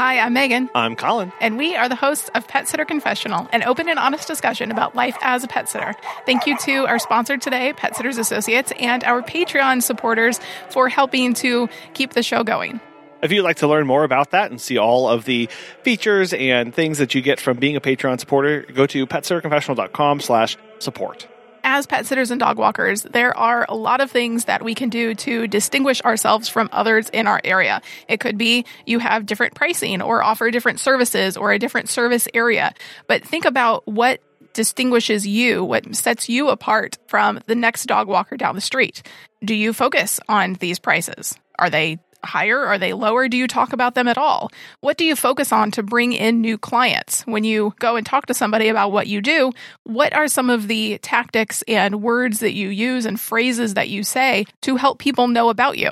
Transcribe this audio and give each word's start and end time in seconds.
Hi, 0.00 0.18
I'm 0.18 0.32
Megan. 0.32 0.70
I'm 0.74 0.96
Colin. 0.96 1.30
And 1.42 1.58
we 1.58 1.76
are 1.76 1.86
the 1.86 1.94
hosts 1.94 2.30
of 2.34 2.48
Pet 2.48 2.66
Sitter 2.66 2.86
Confessional, 2.86 3.46
an 3.52 3.62
open 3.62 3.86
and 3.86 3.98
honest 3.98 4.26
discussion 4.26 4.70
about 4.70 4.96
life 4.96 5.14
as 5.20 5.44
a 5.44 5.46
pet 5.46 5.68
sitter. 5.68 5.94
Thank 6.24 6.46
you 6.46 6.56
to 6.56 6.86
our 6.86 6.98
sponsor 6.98 7.36
today, 7.36 7.74
Pet 7.74 7.94
Sitters 7.94 8.16
Associates, 8.16 8.72
and 8.78 9.04
our 9.04 9.20
Patreon 9.20 9.82
supporters 9.82 10.40
for 10.70 10.88
helping 10.88 11.34
to 11.34 11.68
keep 11.92 12.14
the 12.14 12.22
show 12.22 12.42
going. 12.42 12.80
If 13.22 13.30
you'd 13.30 13.42
like 13.42 13.58
to 13.58 13.68
learn 13.68 13.86
more 13.86 14.04
about 14.04 14.30
that 14.30 14.50
and 14.50 14.58
see 14.58 14.78
all 14.78 15.06
of 15.06 15.26
the 15.26 15.50
features 15.82 16.32
and 16.32 16.74
things 16.74 16.96
that 16.96 17.14
you 17.14 17.20
get 17.20 17.38
from 17.38 17.58
being 17.58 17.76
a 17.76 17.80
Patreon 17.82 18.18
supporter, 18.20 18.62
go 18.72 18.86
to 18.86 19.06
petsitterconfessional.com 19.06 20.20
slash 20.20 20.56
support 20.78 21.28
as 21.64 21.86
pet 21.86 22.06
sitters 22.06 22.30
and 22.30 22.40
dog 22.40 22.58
walkers, 22.58 23.02
there 23.02 23.36
are 23.36 23.66
a 23.68 23.74
lot 23.74 24.00
of 24.00 24.10
things 24.10 24.46
that 24.46 24.62
we 24.62 24.74
can 24.74 24.88
do 24.88 25.14
to 25.14 25.46
distinguish 25.46 26.00
ourselves 26.02 26.48
from 26.48 26.68
others 26.72 27.08
in 27.10 27.26
our 27.26 27.40
area. 27.44 27.82
It 28.08 28.20
could 28.20 28.38
be 28.38 28.64
you 28.86 28.98
have 28.98 29.26
different 29.26 29.54
pricing 29.54 30.02
or 30.02 30.22
offer 30.22 30.50
different 30.50 30.80
services 30.80 31.36
or 31.36 31.52
a 31.52 31.58
different 31.58 31.88
service 31.88 32.28
area. 32.34 32.72
But 33.06 33.24
think 33.24 33.44
about 33.44 33.86
what 33.86 34.20
distinguishes 34.52 35.26
you, 35.26 35.64
what 35.64 35.94
sets 35.94 36.28
you 36.28 36.48
apart 36.48 36.98
from 37.06 37.40
the 37.46 37.54
next 37.54 37.86
dog 37.86 38.08
walker 38.08 38.36
down 38.36 38.54
the 38.54 38.60
street. 38.60 39.02
Do 39.44 39.54
you 39.54 39.72
focus 39.72 40.20
on 40.28 40.54
these 40.54 40.78
prices? 40.78 41.36
Are 41.58 41.70
they 41.70 41.98
higher? 42.24 42.58
Are 42.64 42.78
they 42.78 42.92
lower? 42.92 43.28
Do 43.28 43.36
you 43.36 43.46
talk 43.46 43.72
about 43.72 43.94
them 43.94 44.08
at 44.08 44.18
all? 44.18 44.50
What 44.80 44.96
do 44.96 45.04
you 45.04 45.16
focus 45.16 45.52
on 45.52 45.70
to 45.72 45.82
bring 45.82 46.12
in 46.12 46.40
new 46.40 46.58
clients? 46.58 47.22
When 47.22 47.44
you 47.44 47.74
go 47.78 47.96
and 47.96 48.06
talk 48.06 48.26
to 48.26 48.34
somebody 48.34 48.68
about 48.68 48.92
what 48.92 49.06
you 49.06 49.20
do, 49.20 49.52
what 49.84 50.14
are 50.14 50.28
some 50.28 50.50
of 50.50 50.68
the 50.68 50.98
tactics 50.98 51.62
and 51.68 52.02
words 52.02 52.40
that 52.40 52.54
you 52.54 52.68
use 52.68 53.06
and 53.06 53.20
phrases 53.20 53.74
that 53.74 53.88
you 53.88 54.02
say 54.02 54.46
to 54.62 54.76
help 54.76 54.98
people 54.98 55.28
know 55.28 55.48
about 55.48 55.78
you? 55.78 55.90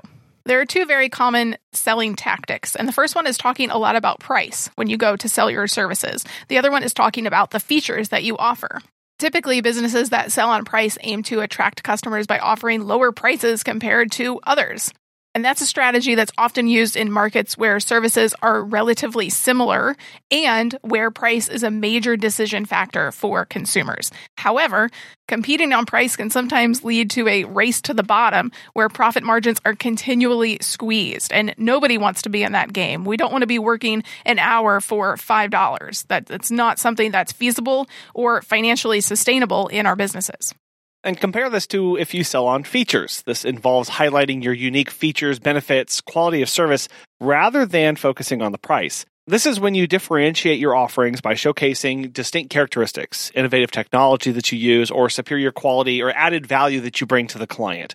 There 0.49 0.61
are 0.61 0.67
two 0.67 0.87
very 0.87 1.11
common 1.11 1.59
selling 1.75 2.15
tactics. 2.15 2.75
And 2.75 2.89
the 2.89 2.93
first 2.93 3.15
one 3.15 3.27
is 3.27 3.37
talking 3.37 3.69
a 3.71 3.77
lot 3.77 3.97
about 3.97 4.19
price 4.19 4.71
when 4.77 4.89
you 4.89 4.97
go 4.97 5.15
to 5.15 5.29
sell 5.29 5.51
your 5.51 5.67
services. 5.67 6.25
The 6.49 6.57
other 6.57 6.71
one 6.71 6.83
is 6.83 6.95
talking 6.95 7.27
about 7.27 7.51
the 7.51 7.61
features 7.61 8.09
that 8.09 8.25
you 8.25 8.37
offer. 8.39 8.81
Typically, 9.19 9.61
businesses 9.61 10.11
that 10.11 10.33
sell 10.33 10.49
on 10.49 10.65
price 10.65 10.97
aim 11.03 11.23
to 11.25 11.41
attract 11.41 11.83
customers 11.83 12.27
by 12.27 12.39
offering 12.39 12.87
lower 12.87 13.11
prices 13.11 13.63
compared 13.63 14.13
to 14.13 14.41
others. 14.45 14.91
And 15.35 15.45
that's 15.45 15.61
a 15.61 15.67
strategy 15.67 16.15
that's 16.15 16.33
often 16.39 16.67
used 16.67 16.97
in 16.97 17.13
markets 17.13 17.57
where 17.57 17.79
services 17.81 18.35
are 18.43 18.63
relatively 18.63 19.29
similar 19.29 19.95
and 20.31 20.77
where 20.83 21.11
price 21.11 21.49
is 21.49 21.63
a 21.63 21.71
major 21.71 22.17
decision 22.17 22.65
factor 22.65 23.13
for 23.13 23.45
consumers. 23.45 24.11
However, 24.37 24.89
competing 25.29 25.73
on 25.73 25.87
price 25.87 26.17
can 26.17 26.31
sometimes 26.31 26.83
lead 26.83 27.11
to 27.11 27.29
a 27.29 27.45
race 27.45 27.81
to 27.83 27.95
the 27.95 28.03
bottom 28.03 28.51
where 28.73 28.89
profit 28.89 29.23
margins 29.23 29.61
are 29.65 29.75
continually 29.75 30.59
squeezed. 30.61 31.33
And 31.33 31.55
nobody 31.59 31.99
wants 31.99 32.23
to 32.23 32.31
be 32.31 32.43
in 32.43 32.53
that 32.53 32.73
game. 32.73 33.05
We 33.05 33.17
don't 33.17 33.31
want 33.31 33.43
to 33.43 33.47
be 33.47 33.59
working 33.59 34.03
an 34.25 34.39
hour 34.39 34.81
for 34.81 35.17
$5. 35.17 36.07
That, 36.09 36.27
that's 36.27 36.51
not 36.51 36.79
something 36.79 37.11
that's 37.11 37.33
feasible 37.33 37.87
or 38.15 38.43
financially 38.43 39.01
sustainable 39.03 39.69
in 39.69 39.87
our 39.87 39.95
businesses. 39.95 40.55
And 41.05 41.19
compare 41.19 41.49
this 41.49 41.67
to 41.69 41.97
if 41.97 42.13
you 42.13 42.25
sell 42.25 42.47
on 42.47 42.65
features. 42.65 43.23
This 43.23 43.45
involves 43.45 43.89
highlighting 43.89 44.43
your 44.43 44.53
unique 44.53 44.91
features, 44.91 45.39
benefits, 45.39 46.01
quality 46.01 46.43
of 46.43 46.49
service, 46.49 46.89
rather 47.21 47.65
than 47.65 47.97
focusing 47.97 48.43
on 48.43 48.53
the 48.53 48.59
price. 48.59 49.07
This 49.27 49.47
is 49.47 49.61
when 49.61 49.75
you 49.75 49.87
differentiate 49.87 50.59
your 50.59 50.75
offerings 50.75 51.21
by 51.21 51.35
showcasing 51.35 52.13
distinct 52.13 52.51
characteristics, 52.51 53.31
innovative 53.35 53.71
technology 53.71 54.33
that 54.33 54.51
you 54.51 54.59
use, 54.59 54.91
or 54.91 55.11
superior 55.11 55.53
quality 55.53 56.03
or 56.03 56.11
added 56.11 56.47
value 56.47 56.81
that 56.81 57.01
you 57.01 57.07
bring 57.07 57.27
to 57.29 57.39
the 57.39 57.47
client. 57.47 57.95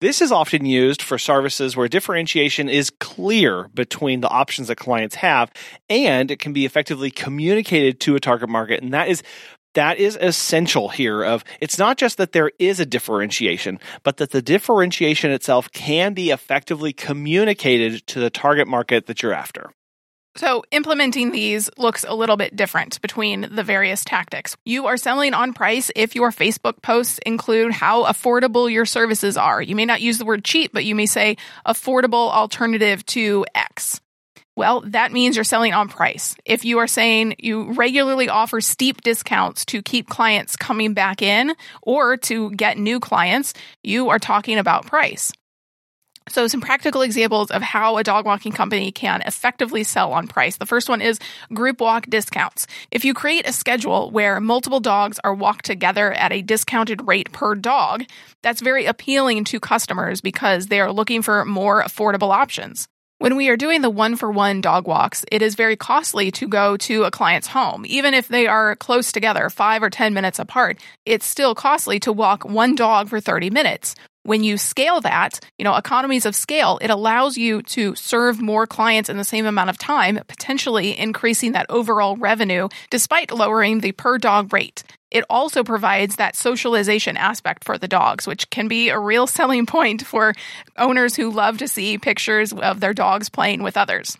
This 0.00 0.20
is 0.20 0.32
often 0.32 0.66
used 0.66 1.00
for 1.00 1.18
services 1.18 1.76
where 1.76 1.88
differentiation 1.88 2.68
is 2.68 2.90
clear 2.90 3.68
between 3.74 4.20
the 4.20 4.28
options 4.28 4.68
that 4.68 4.76
clients 4.76 5.16
have 5.16 5.50
and 5.88 6.30
it 6.30 6.38
can 6.38 6.52
be 6.52 6.66
effectively 6.66 7.10
communicated 7.10 8.00
to 8.00 8.16
a 8.16 8.20
target 8.20 8.48
market. 8.48 8.82
And 8.82 8.92
that 8.92 9.08
is 9.08 9.22
that 9.74 9.98
is 9.98 10.16
essential 10.20 10.88
here 10.88 11.22
of 11.22 11.44
it's 11.60 11.78
not 11.78 11.96
just 11.96 12.18
that 12.18 12.32
there 12.32 12.50
is 12.58 12.80
a 12.80 12.86
differentiation 12.86 13.78
but 14.02 14.16
that 14.16 14.30
the 14.30 14.42
differentiation 14.42 15.30
itself 15.30 15.70
can 15.72 16.14
be 16.14 16.30
effectively 16.30 16.92
communicated 16.92 18.06
to 18.06 18.20
the 18.20 18.30
target 18.30 18.68
market 18.68 19.06
that 19.06 19.22
you're 19.22 19.32
after 19.32 19.70
so, 20.34 20.64
implementing 20.70 21.30
these 21.30 21.68
looks 21.76 22.06
a 22.08 22.14
little 22.14 22.38
bit 22.38 22.56
different 22.56 23.00
between 23.02 23.48
the 23.54 23.62
various 23.62 24.02
tactics. 24.02 24.56
You 24.64 24.86
are 24.86 24.96
selling 24.96 25.34
on 25.34 25.52
price 25.52 25.90
if 25.94 26.14
your 26.14 26.30
Facebook 26.30 26.80
posts 26.80 27.20
include 27.26 27.72
how 27.72 28.04
affordable 28.04 28.72
your 28.72 28.86
services 28.86 29.36
are. 29.36 29.60
You 29.60 29.76
may 29.76 29.84
not 29.84 30.00
use 30.00 30.16
the 30.16 30.24
word 30.24 30.42
cheap, 30.42 30.72
but 30.72 30.86
you 30.86 30.94
may 30.94 31.04
say 31.04 31.36
affordable 31.66 32.30
alternative 32.30 33.04
to 33.06 33.44
X. 33.54 34.00
Well, 34.54 34.82
that 34.86 35.12
means 35.12 35.36
you're 35.36 35.44
selling 35.44 35.72
on 35.72 35.88
price. 35.88 36.36
If 36.44 36.64
you 36.64 36.78
are 36.78 36.86
saying 36.86 37.36
you 37.38 37.72
regularly 37.72 38.28
offer 38.28 38.60
steep 38.60 39.00
discounts 39.00 39.64
to 39.66 39.80
keep 39.80 40.08
clients 40.08 40.56
coming 40.56 40.92
back 40.92 41.22
in 41.22 41.54
or 41.82 42.18
to 42.18 42.50
get 42.50 42.76
new 42.76 43.00
clients, 43.00 43.54
you 43.82 44.10
are 44.10 44.18
talking 44.18 44.58
about 44.58 44.86
price. 44.86 45.32
So, 46.28 46.46
some 46.46 46.60
practical 46.60 47.02
examples 47.02 47.50
of 47.50 47.62
how 47.62 47.96
a 47.96 48.04
dog 48.04 48.26
walking 48.26 48.52
company 48.52 48.92
can 48.92 49.22
effectively 49.22 49.82
sell 49.82 50.12
on 50.12 50.28
price. 50.28 50.56
The 50.56 50.66
first 50.66 50.88
one 50.88 51.00
is 51.02 51.18
group 51.52 51.80
walk 51.80 52.06
discounts. 52.06 52.66
If 52.92 53.04
you 53.04 53.12
create 53.12 53.48
a 53.48 53.52
schedule 53.52 54.10
where 54.10 54.40
multiple 54.40 54.78
dogs 54.78 55.18
are 55.24 55.34
walked 55.34 55.64
together 55.64 56.12
at 56.12 56.30
a 56.30 56.42
discounted 56.42 57.08
rate 57.08 57.32
per 57.32 57.56
dog, 57.56 58.04
that's 58.42 58.60
very 58.60 58.84
appealing 58.84 59.44
to 59.44 59.58
customers 59.58 60.20
because 60.20 60.66
they 60.66 60.78
are 60.78 60.92
looking 60.92 61.22
for 61.22 61.44
more 61.44 61.82
affordable 61.82 62.30
options. 62.30 62.86
When 63.22 63.36
we 63.36 63.50
are 63.50 63.56
doing 63.56 63.82
the 63.82 63.88
one 63.88 64.16
for 64.16 64.32
one 64.32 64.60
dog 64.60 64.88
walks, 64.88 65.24
it 65.30 65.42
is 65.42 65.54
very 65.54 65.76
costly 65.76 66.32
to 66.32 66.48
go 66.48 66.76
to 66.78 67.04
a 67.04 67.12
client's 67.12 67.46
home. 67.46 67.84
Even 67.86 68.14
if 68.14 68.26
they 68.26 68.48
are 68.48 68.74
close 68.74 69.12
together, 69.12 69.48
five 69.48 69.80
or 69.80 69.90
10 69.90 70.12
minutes 70.12 70.40
apart, 70.40 70.80
it's 71.06 71.24
still 71.24 71.54
costly 71.54 72.00
to 72.00 72.12
walk 72.12 72.44
one 72.44 72.74
dog 72.74 73.08
for 73.08 73.20
30 73.20 73.50
minutes. 73.50 73.94
When 74.24 74.44
you 74.44 74.56
scale 74.56 75.00
that, 75.00 75.40
you 75.58 75.64
know, 75.64 75.74
economies 75.74 76.26
of 76.26 76.36
scale, 76.36 76.78
it 76.80 76.90
allows 76.90 77.36
you 77.36 77.60
to 77.62 77.96
serve 77.96 78.40
more 78.40 78.68
clients 78.68 79.08
in 79.08 79.16
the 79.16 79.24
same 79.24 79.46
amount 79.46 79.70
of 79.70 79.78
time, 79.78 80.20
potentially 80.28 80.96
increasing 80.96 81.52
that 81.52 81.66
overall 81.68 82.16
revenue 82.16 82.68
despite 82.90 83.32
lowering 83.32 83.80
the 83.80 83.92
per 83.92 84.18
dog 84.18 84.52
rate. 84.52 84.84
It 85.10 85.24
also 85.28 85.64
provides 85.64 86.16
that 86.16 86.36
socialization 86.36 87.16
aspect 87.16 87.64
for 87.64 87.78
the 87.78 87.88
dogs, 87.88 88.26
which 88.26 88.48
can 88.50 88.68
be 88.68 88.88
a 88.90 88.98
real 88.98 89.26
selling 89.26 89.66
point 89.66 90.06
for 90.06 90.34
owners 90.78 91.16
who 91.16 91.30
love 91.30 91.58
to 91.58 91.68
see 91.68 91.98
pictures 91.98 92.52
of 92.52 92.78
their 92.78 92.94
dogs 92.94 93.28
playing 93.28 93.62
with 93.62 93.76
others 93.76 94.16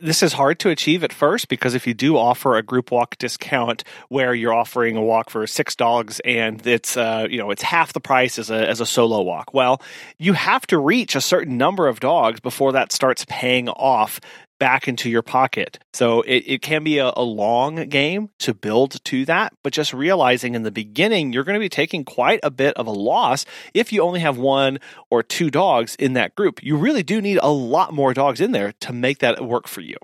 this 0.00 0.22
is 0.22 0.32
hard 0.32 0.58
to 0.60 0.70
achieve 0.70 1.04
at 1.04 1.12
first 1.12 1.48
because 1.48 1.74
if 1.74 1.86
you 1.86 1.94
do 1.94 2.16
offer 2.16 2.56
a 2.56 2.62
group 2.62 2.90
walk 2.90 3.16
discount 3.18 3.84
where 4.08 4.34
you're 4.34 4.52
offering 4.52 4.96
a 4.96 5.02
walk 5.02 5.30
for 5.30 5.46
six 5.46 5.76
dogs 5.76 6.20
and 6.24 6.66
it's 6.66 6.96
uh, 6.96 7.26
you 7.30 7.38
know 7.38 7.50
it's 7.50 7.62
half 7.62 7.92
the 7.92 8.00
price 8.00 8.38
as 8.38 8.50
a 8.50 8.68
as 8.68 8.80
a 8.80 8.86
solo 8.86 9.22
walk, 9.22 9.54
well, 9.54 9.80
you 10.18 10.32
have 10.32 10.66
to 10.66 10.78
reach 10.78 11.14
a 11.14 11.20
certain 11.20 11.56
number 11.56 11.86
of 11.86 12.00
dogs 12.00 12.40
before 12.40 12.72
that 12.72 12.90
starts 12.92 13.24
paying 13.28 13.68
off 13.68 14.20
back 14.58 14.88
into 14.88 15.10
your 15.10 15.22
pocket. 15.22 15.78
So 15.92 16.22
it, 16.22 16.44
it 16.46 16.62
can 16.62 16.84
be 16.84 16.98
a, 16.98 17.12
a, 17.16 17.22
long 17.22 17.88
game 17.88 18.30
to 18.38 18.54
build 18.54 19.04
to 19.04 19.24
that, 19.26 19.52
but 19.62 19.72
just 19.72 19.92
realizing 19.92 20.54
in 20.54 20.62
the 20.62 20.70
beginning, 20.70 21.32
you're 21.32 21.44
going 21.44 21.54
to 21.54 21.60
be 21.60 21.68
taking 21.68 22.04
quite 22.04 22.40
a 22.42 22.50
bit 22.50 22.74
of 22.76 22.86
a 22.86 22.92
loss 22.92 23.44
if 23.74 23.92
you 23.92 24.02
only 24.02 24.20
have 24.20 24.38
one 24.38 24.78
or 25.10 25.22
two 25.22 25.50
dogs 25.50 25.96
in 25.96 26.14
that 26.14 26.34
group. 26.34 26.62
You 26.62 26.76
really 26.76 27.02
do 27.02 27.20
need 27.20 27.38
a 27.42 27.50
lot 27.50 27.92
more 27.92 28.14
dogs 28.14 28.40
in 28.40 28.52
there 28.52 28.72
to 28.80 28.92
make 28.92 29.18
that 29.18 29.44
work 29.44 29.68
for 29.68 29.80
you. 29.80 29.96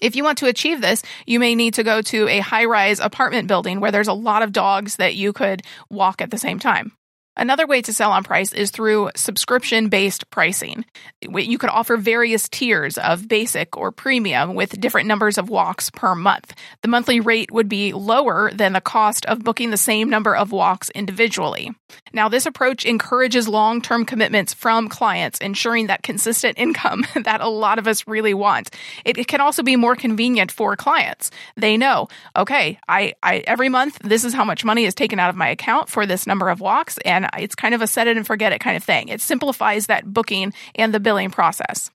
If 0.00 0.16
you 0.16 0.24
want 0.24 0.38
to 0.38 0.46
achieve 0.46 0.80
this, 0.80 1.02
you 1.26 1.38
may 1.38 1.54
need 1.54 1.74
to 1.74 1.82
go 1.82 2.00
to 2.02 2.28
a 2.28 2.40
high 2.40 2.64
rise 2.64 3.00
apartment 3.00 3.48
building 3.48 3.80
where 3.80 3.92
there's 3.92 4.08
a 4.08 4.14
lot 4.14 4.42
of 4.42 4.52
dogs 4.52 4.96
that 4.96 5.14
you 5.14 5.32
could 5.32 5.62
walk 5.90 6.22
at 6.22 6.30
the 6.30 6.38
same 6.38 6.58
time. 6.58 6.92
Another 7.36 7.66
way 7.66 7.80
to 7.82 7.92
sell 7.92 8.10
on 8.10 8.24
price 8.24 8.52
is 8.52 8.70
through 8.70 9.10
subscription 9.14 9.88
based 9.88 10.28
pricing. 10.30 10.84
You 11.22 11.58
could 11.58 11.70
offer 11.70 11.96
various 11.96 12.48
tiers 12.48 12.98
of 12.98 13.28
basic 13.28 13.76
or 13.76 13.92
premium 13.92 14.54
with 14.54 14.80
different 14.80 15.06
numbers 15.08 15.38
of 15.38 15.48
walks 15.48 15.90
per 15.90 16.14
month. 16.14 16.52
The 16.82 16.88
monthly 16.88 17.20
rate 17.20 17.50
would 17.52 17.68
be 17.68 17.92
lower 17.92 18.50
than 18.52 18.72
the 18.72 18.80
cost 18.80 19.24
of 19.26 19.44
booking 19.44 19.70
the 19.70 19.76
same 19.76 20.10
number 20.10 20.34
of 20.34 20.52
walks 20.52 20.90
individually. 20.90 21.70
Now, 22.12 22.28
this 22.28 22.46
approach 22.46 22.84
encourages 22.84 23.48
long 23.48 23.80
term 23.80 24.04
commitments 24.04 24.52
from 24.52 24.88
clients, 24.88 25.38
ensuring 25.38 25.86
that 25.86 26.02
consistent 26.02 26.58
income 26.58 27.06
that 27.22 27.40
a 27.40 27.48
lot 27.48 27.78
of 27.78 27.86
us 27.86 28.06
really 28.06 28.34
want. 28.34 28.70
It, 29.04 29.18
it, 29.18 29.28
can 29.30 29.40
also 29.40 29.62
be 29.62 29.76
more 29.76 29.94
convenient 29.94 30.50
for 30.50 30.74
clients. 30.76 31.30
They 31.56 31.76
know, 31.76 32.08
okay, 32.36 32.78
I, 32.88 33.14
I 33.22 33.38
every 33.46 33.68
month 33.68 33.98
this 34.02 34.24
is 34.24 34.34
how 34.34 34.44
much 34.44 34.64
money 34.64 34.84
is 34.84 34.94
taken 34.94 35.20
out 35.20 35.30
of 35.30 35.36
my 35.36 35.48
account 35.48 35.88
for 35.88 36.04
this 36.04 36.26
number 36.26 36.48
of 36.48 36.60
walks, 36.60 36.98
and 37.04 37.19
it's 37.38 37.54
kind 37.54 37.74
of 37.74 37.82
a 37.82 37.86
set 37.86 38.06
it 38.06 38.16
and 38.16 38.26
forget 38.26 38.52
it 38.52 38.60
kind 38.60 38.76
of 38.76 38.84
thing. 38.84 39.08
It 39.08 39.20
simplifies 39.20 39.86
that 39.86 40.04
booking 40.04 40.52
and 40.74 40.94
the 40.94 41.00
billing 41.00 41.30
process. 41.30 41.90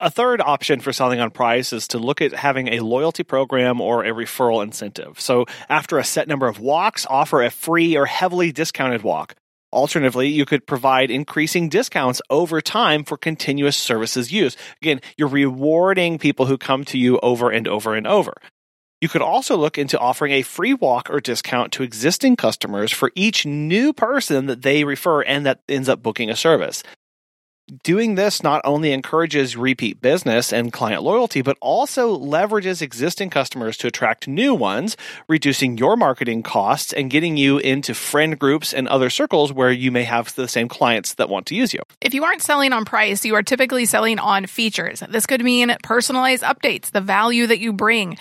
A 0.00 0.10
third 0.10 0.40
option 0.40 0.78
for 0.78 0.92
selling 0.92 1.18
on 1.18 1.32
price 1.32 1.72
is 1.72 1.88
to 1.88 1.98
look 1.98 2.20
at 2.20 2.32
having 2.32 2.68
a 2.68 2.80
loyalty 2.80 3.24
program 3.24 3.80
or 3.80 4.04
a 4.04 4.12
referral 4.12 4.62
incentive. 4.62 5.18
So, 5.18 5.46
after 5.68 5.98
a 5.98 6.04
set 6.04 6.28
number 6.28 6.46
of 6.46 6.60
walks, 6.60 7.04
offer 7.10 7.42
a 7.42 7.50
free 7.50 7.96
or 7.96 8.06
heavily 8.06 8.52
discounted 8.52 9.02
walk. 9.02 9.34
Alternatively, 9.72 10.28
you 10.28 10.46
could 10.46 10.66
provide 10.66 11.10
increasing 11.10 11.68
discounts 11.68 12.22
over 12.30 12.60
time 12.60 13.02
for 13.02 13.18
continuous 13.18 13.76
services 13.76 14.32
use. 14.32 14.56
Again, 14.80 15.00
you're 15.16 15.28
rewarding 15.28 16.18
people 16.18 16.46
who 16.46 16.56
come 16.56 16.84
to 16.86 16.98
you 16.98 17.18
over 17.18 17.50
and 17.50 17.66
over 17.66 17.94
and 17.96 18.06
over. 18.06 18.34
You 19.00 19.08
could 19.08 19.22
also 19.22 19.56
look 19.56 19.78
into 19.78 19.98
offering 19.98 20.32
a 20.32 20.42
free 20.42 20.74
walk 20.74 21.08
or 21.08 21.20
discount 21.20 21.72
to 21.72 21.84
existing 21.84 22.34
customers 22.34 22.90
for 22.90 23.12
each 23.14 23.46
new 23.46 23.92
person 23.92 24.46
that 24.46 24.62
they 24.62 24.82
refer 24.82 25.22
and 25.22 25.46
that 25.46 25.60
ends 25.68 25.88
up 25.88 26.02
booking 26.02 26.30
a 26.30 26.36
service. 26.36 26.82
Doing 27.82 28.14
this 28.14 28.42
not 28.42 28.62
only 28.64 28.92
encourages 28.92 29.54
repeat 29.54 30.00
business 30.00 30.54
and 30.54 30.72
client 30.72 31.02
loyalty, 31.02 31.42
but 31.42 31.58
also 31.60 32.18
leverages 32.18 32.80
existing 32.80 33.28
customers 33.28 33.76
to 33.78 33.88
attract 33.88 34.26
new 34.26 34.54
ones, 34.54 34.96
reducing 35.28 35.76
your 35.76 35.94
marketing 35.94 36.42
costs 36.42 36.94
and 36.94 37.10
getting 37.10 37.36
you 37.36 37.58
into 37.58 37.92
friend 37.92 38.38
groups 38.38 38.72
and 38.72 38.88
other 38.88 39.10
circles 39.10 39.52
where 39.52 39.70
you 39.70 39.92
may 39.92 40.04
have 40.04 40.34
the 40.34 40.48
same 40.48 40.66
clients 40.66 41.12
that 41.14 41.28
want 41.28 41.44
to 41.44 41.54
use 41.54 41.74
you. 41.74 41.82
If 42.00 42.14
you 42.14 42.24
aren't 42.24 42.40
selling 42.40 42.72
on 42.72 42.86
price, 42.86 43.22
you 43.26 43.34
are 43.34 43.42
typically 43.42 43.84
selling 43.84 44.18
on 44.18 44.46
features. 44.46 45.02
This 45.06 45.26
could 45.26 45.44
mean 45.44 45.76
personalized 45.82 46.44
updates, 46.44 46.90
the 46.90 47.02
value 47.02 47.46
that 47.48 47.58
you 47.58 47.74
bring. 47.74 48.16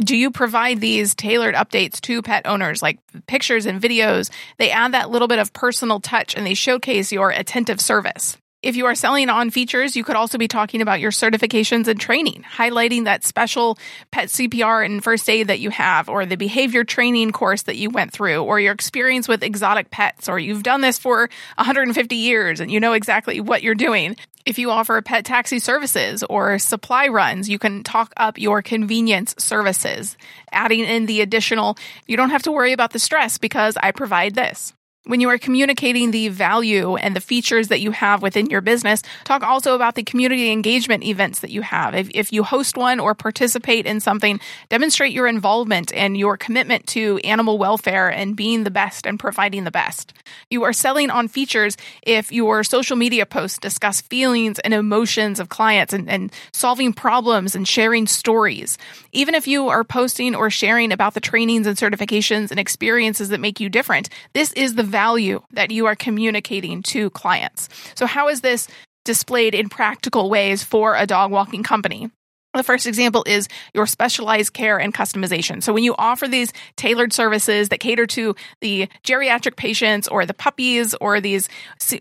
Do 0.00 0.14
you 0.14 0.30
provide 0.30 0.82
these 0.82 1.14
tailored 1.14 1.54
updates 1.54 1.98
to 2.02 2.20
pet 2.20 2.46
owners, 2.46 2.82
like 2.82 2.98
pictures 3.26 3.64
and 3.64 3.80
videos? 3.80 4.30
They 4.58 4.70
add 4.70 4.92
that 4.92 5.08
little 5.08 5.28
bit 5.28 5.38
of 5.38 5.54
personal 5.54 5.98
touch 5.98 6.36
and 6.36 6.46
they 6.46 6.52
showcase 6.52 7.10
your 7.10 7.30
attentive 7.30 7.80
service. 7.80 8.36
If 8.62 8.74
you 8.74 8.86
are 8.86 8.94
selling 8.94 9.28
on 9.28 9.50
features, 9.50 9.94
you 9.94 10.02
could 10.02 10.16
also 10.16 10.38
be 10.38 10.48
talking 10.48 10.80
about 10.80 10.98
your 10.98 11.10
certifications 11.10 11.88
and 11.88 12.00
training, 12.00 12.42
highlighting 12.42 13.04
that 13.04 13.22
special 13.22 13.78
pet 14.10 14.28
CPR 14.28 14.84
and 14.84 15.04
first 15.04 15.28
aid 15.28 15.48
that 15.48 15.60
you 15.60 15.70
have, 15.70 16.08
or 16.08 16.24
the 16.24 16.36
behavior 16.36 16.82
training 16.82 17.32
course 17.32 17.62
that 17.62 17.76
you 17.76 17.90
went 17.90 18.12
through, 18.12 18.42
or 18.42 18.58
your 18.58 18.72
experience 18.72 19.28
with 19.28 19.42
exotic 19.42 19.90
pets, 19.90 20.28
or 20.28 20.38
you've 20.38 20.62
done 20.62 20.80
this 20.80 20.98
for 20.98 21.28
150 21.56 22.16
years 22.16 22.58
and 22.58 22.70
you 22.70 22.80
know 22.80 22.94
exactly 22.94 23.40
what 23.40 23.62
you're 23.62 23.74
doing. 23.74 24.16
If 24.46 24.58
you 24.58 24.70
offer 24.70 25.02
pet 25.02 25.24
taxi 25.24 25.58
services 25.58 26.24
or 26.30 26.58
supply 26.58 27.08
runs, 27.08 27.48
you 27.48 27.58
can 27.58 27.82
talk 27.82 28.12
up 28.16 28.38
your 28.38 28.62
convenience 28.62 29.34
services, 29.38 30.16
adding 30.50 30.80
in 30.80 31.06
the 31.06 31.20
additional, 31.20 31.76
you 32.06 32.16
don't 32.16 32.30
have 32.30 32.44
to 32.44 32.52
worry 32.52 32.72
about 32.72 32.92
the 32.92 32.98
stress 32.98 33.38
because 33.38 33.76
I 33.76 33.90
provide 33.90 34.34
this. 34.34 34.72
When 35.06 35.20
you 35.20 35.28
are 35.28 35.38
communicating 35.38 36.10
the 36.10 36.30
value 36.30 36.96
and 36.96 37.14
the 37.14 37.20
features 37.20 37.68
that 37.68 37.80
you 37.80 37.92
have 37.92 38.22
within 38.22 38.46
your 38.46 38.60
business, 38.60 39.02
talk 39.22 39.44
also 39.44 39.76
about 39.76 39.94
the 39.94 40.02
community 40.02 40.50
engagement 40.50 41.04
events 41.04 41.38
that 41.40 41.52
you 41.52 41.62
have. 41.62 41.94
If, 41.94 42.10
if 42.12 42.32
you 42.32 42.42
host 42.42 42.76
one 42.76 42.98
or 42.98 43.14
participate 43.14 43.86
in 43.86 44.00
something, 44.00 44.40
demonstrate 44.68 45.12
your 45.12 45.28
involvement 45.28 45.94
and 45.94 46.16
your 46.16 46.36
commitment 46.36 46.88
to 46.88 47.18
animal 47.18 47.56
welfare 47.56 48.08
and 48.08 48.34
being 48.34 48.64
the 48.64 48.70
best 48.72 49.06
and 49.06 49.16
providing 49.16 49.62
the 49.62 49.70
best. 49.70 50.12
You 50.50 50.64
are 50.64 50.72
selling 50.72 51.08
on 51.10 51.28
features 51.28 51.76
if 52.02 52.32
your 52.32 52.64
social 52.64 52.96
media 52.96 53.26
posts 53.26 53.60
discuss 53.60 54.00
feelings 54.00 54.58
and 54.58 54.74
emotions 54.74 55.38
of 55.38 55.50
clients 55.50 55.92
and, 55.92 56.10
and 56.10 56.32
solving 56.52 56.92
problems 56.92 57.54
and 57.54 57.68
sharing 57.68 58.08
stories. 58.08 58.76
Even 59.12 59.36
if 59.36 59.46
you 59.46 59.68
are 59.68 59.84
posting 59.84 60.34
or 60.34 60.50
sharing 60.50 60.90
about 60.90 61.14
the 61.14 61.20
trainings 61.20 61.68
and 61.68 61.76
certifications 61.76 62.50
and 62.50 62.58
experiences 62.58 63.28
that 63.28 63.38
make 63.38 63.60
you 63.60 63.68
different, 63.68 64.08
this 64.32 64.52
is 64.54 64.74
the 64.74 64.95
value 64.96 65.42
that 65.50 65.70
you 65.70 65.84
are 65.84 65.94
communicating 65.94 66.82
to 66.82 67.10
clients. 67.10 67.68
So, 67.94 68.06
how 68.06 68.28
is 68.28 68.40
this 68.40 68.66
displayed 69.04 69.54
in 69.54 69.68
practical 69.68 70.30
ways 70.30 70.64
for 70.64 70.96
a 70.96 71.06
dog 71.06 71.30
walking 71.30 71.62
company? 71.62 72.10
The 72.54 72.62
first 72.62 72.86
example 72.86 73.22
is 73.26 73.48
your 73.74 73.86
specialized 73.86 74.54
care 74.54 74.80
and 74.80 74.94
customization. 74.94 75.62
So 75.62 75.74
when 75.74 75.84
you 75.84 75.94
offer 75.98 76.26
these 76.26 76.54
tailored 76.76 77.12
services 77.12 77.68
that 77.68 77.80
cater 77.80 78.06
to 78.06 78.34
the 78.62 78.88
geriatric 79.04 79.56
patients 79.56 80.08
or 80.08 80.24
the 80.24 80.32
puppies 80.32 80.94
or 80.94 81.20
these 81.20 81.50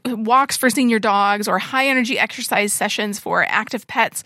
walks 0.05 0.55
for 0.55 0.69
senior 0.69 0.99
dogs 0.99 1.49
or 1.49 1.59
high 1.59 1.87
energy 1.87 2.17
exercise 2.17 2.71
sessions 2.71 3.19
for 3.19 3.43
active 3.43 3.85
pets, 3.87 4.23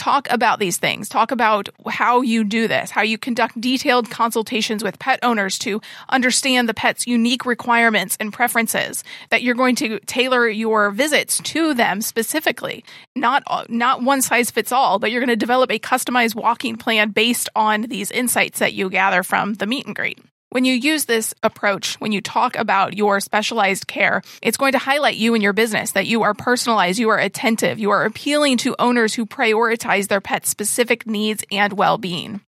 talk 0.00 0.26
about 0.30 0.58
these 0.58 0.78
things. 0.78 1.10
Talk 1.10 1.30
about 1.30 1.68
how 1.86 2.22
you 2.22 2.42
do 2.42 2.66
this, 2.66 2.90
how 2.90 3.02
you 3.02 3.18
conduct 3.18 3.60
detailed 3.60 4.10
consultations 4.10 4.82
with 4.82 4.98
pet 4.98 5.18
owners 5.22 5.58
to 5.58 5.82
understand 6.08 6.68
the 6.68 6.74
pet's 6.74 7.06
unique 7.06 7.44
requirements 7.44 8.16
and 8.18 8.32
preferences, 8.32 9.04
that 9.28 9.42
you're 9.42 9.54
going 9.54 9.76
to 9.76 10.00
tailor 10.06 10.48
your 10.48 10.90
visits 10.90 11.38
to 11.42 11.74
them 11.74 12.00
specifically. 12.00 12.82
Not, 13.14 13.42
not 13.68 14.02
one 14.02 14.22
size 14.22 14.50
fits 14.50 14.72
all, 14.72 14.98
but 14.98 15.10
you're 15.10 15.20
going 15.20 15.28
to 15.28 15.36
develop 15.36 15.70
a 15.70 15.78
customized 15.78 16.34
walking 16.34 16.76
plan 16.76 17.10
based 17.10 17.50
on 17.54 17.82
these 17.82 18.10
insights 18.10 18.58
that 18.60 18.72
you 18.72 18.88
gather 18.88 19.22
from 19.22 19.54
the 19.54 19.66
meet 19.66 19.84
and 19.84 19.94
greet. 19.94 20.18
When 20.52 20.64
you 20.64 20.74
use 20.74 21.04
this 21.04 21.32
approach, 21.44 21.94
when 22.00 22.10
you 22.10 22.20
talk 22.20 22.56
about 22.56 22.96
your 22.96 23.20
specialized 23.20 23.86
care, 23.86 24.20
it's 24.42 24.56
going 24.56 24.72
to 24.72 24.78
highlight 24.78 25.14
you 25.14 25.34
and 25.34 25.42
your 25.44 25.52
business 25.52 25.92
that 25.92 26.08
you 26.08 26.22
are 26.22 26.34
personalized, 26.34 26.98
you 26.98 27.10
are 27.10 27.20
attentive, 27.20 27.78
you 27.78 27.90
are 27.90 28.04
appealing 28.04 28.56
to 28.58 28.74
owners 28.80 29.14
who 29.14 29.26
prioritize 29.26 30.08
their 30.08 30.20
pet's 30.20 30.48
specific 30.48 31.06
needs 31.06 31.44
and 31.52 31.74
well 31.74 31.98
being. 31.98 32.40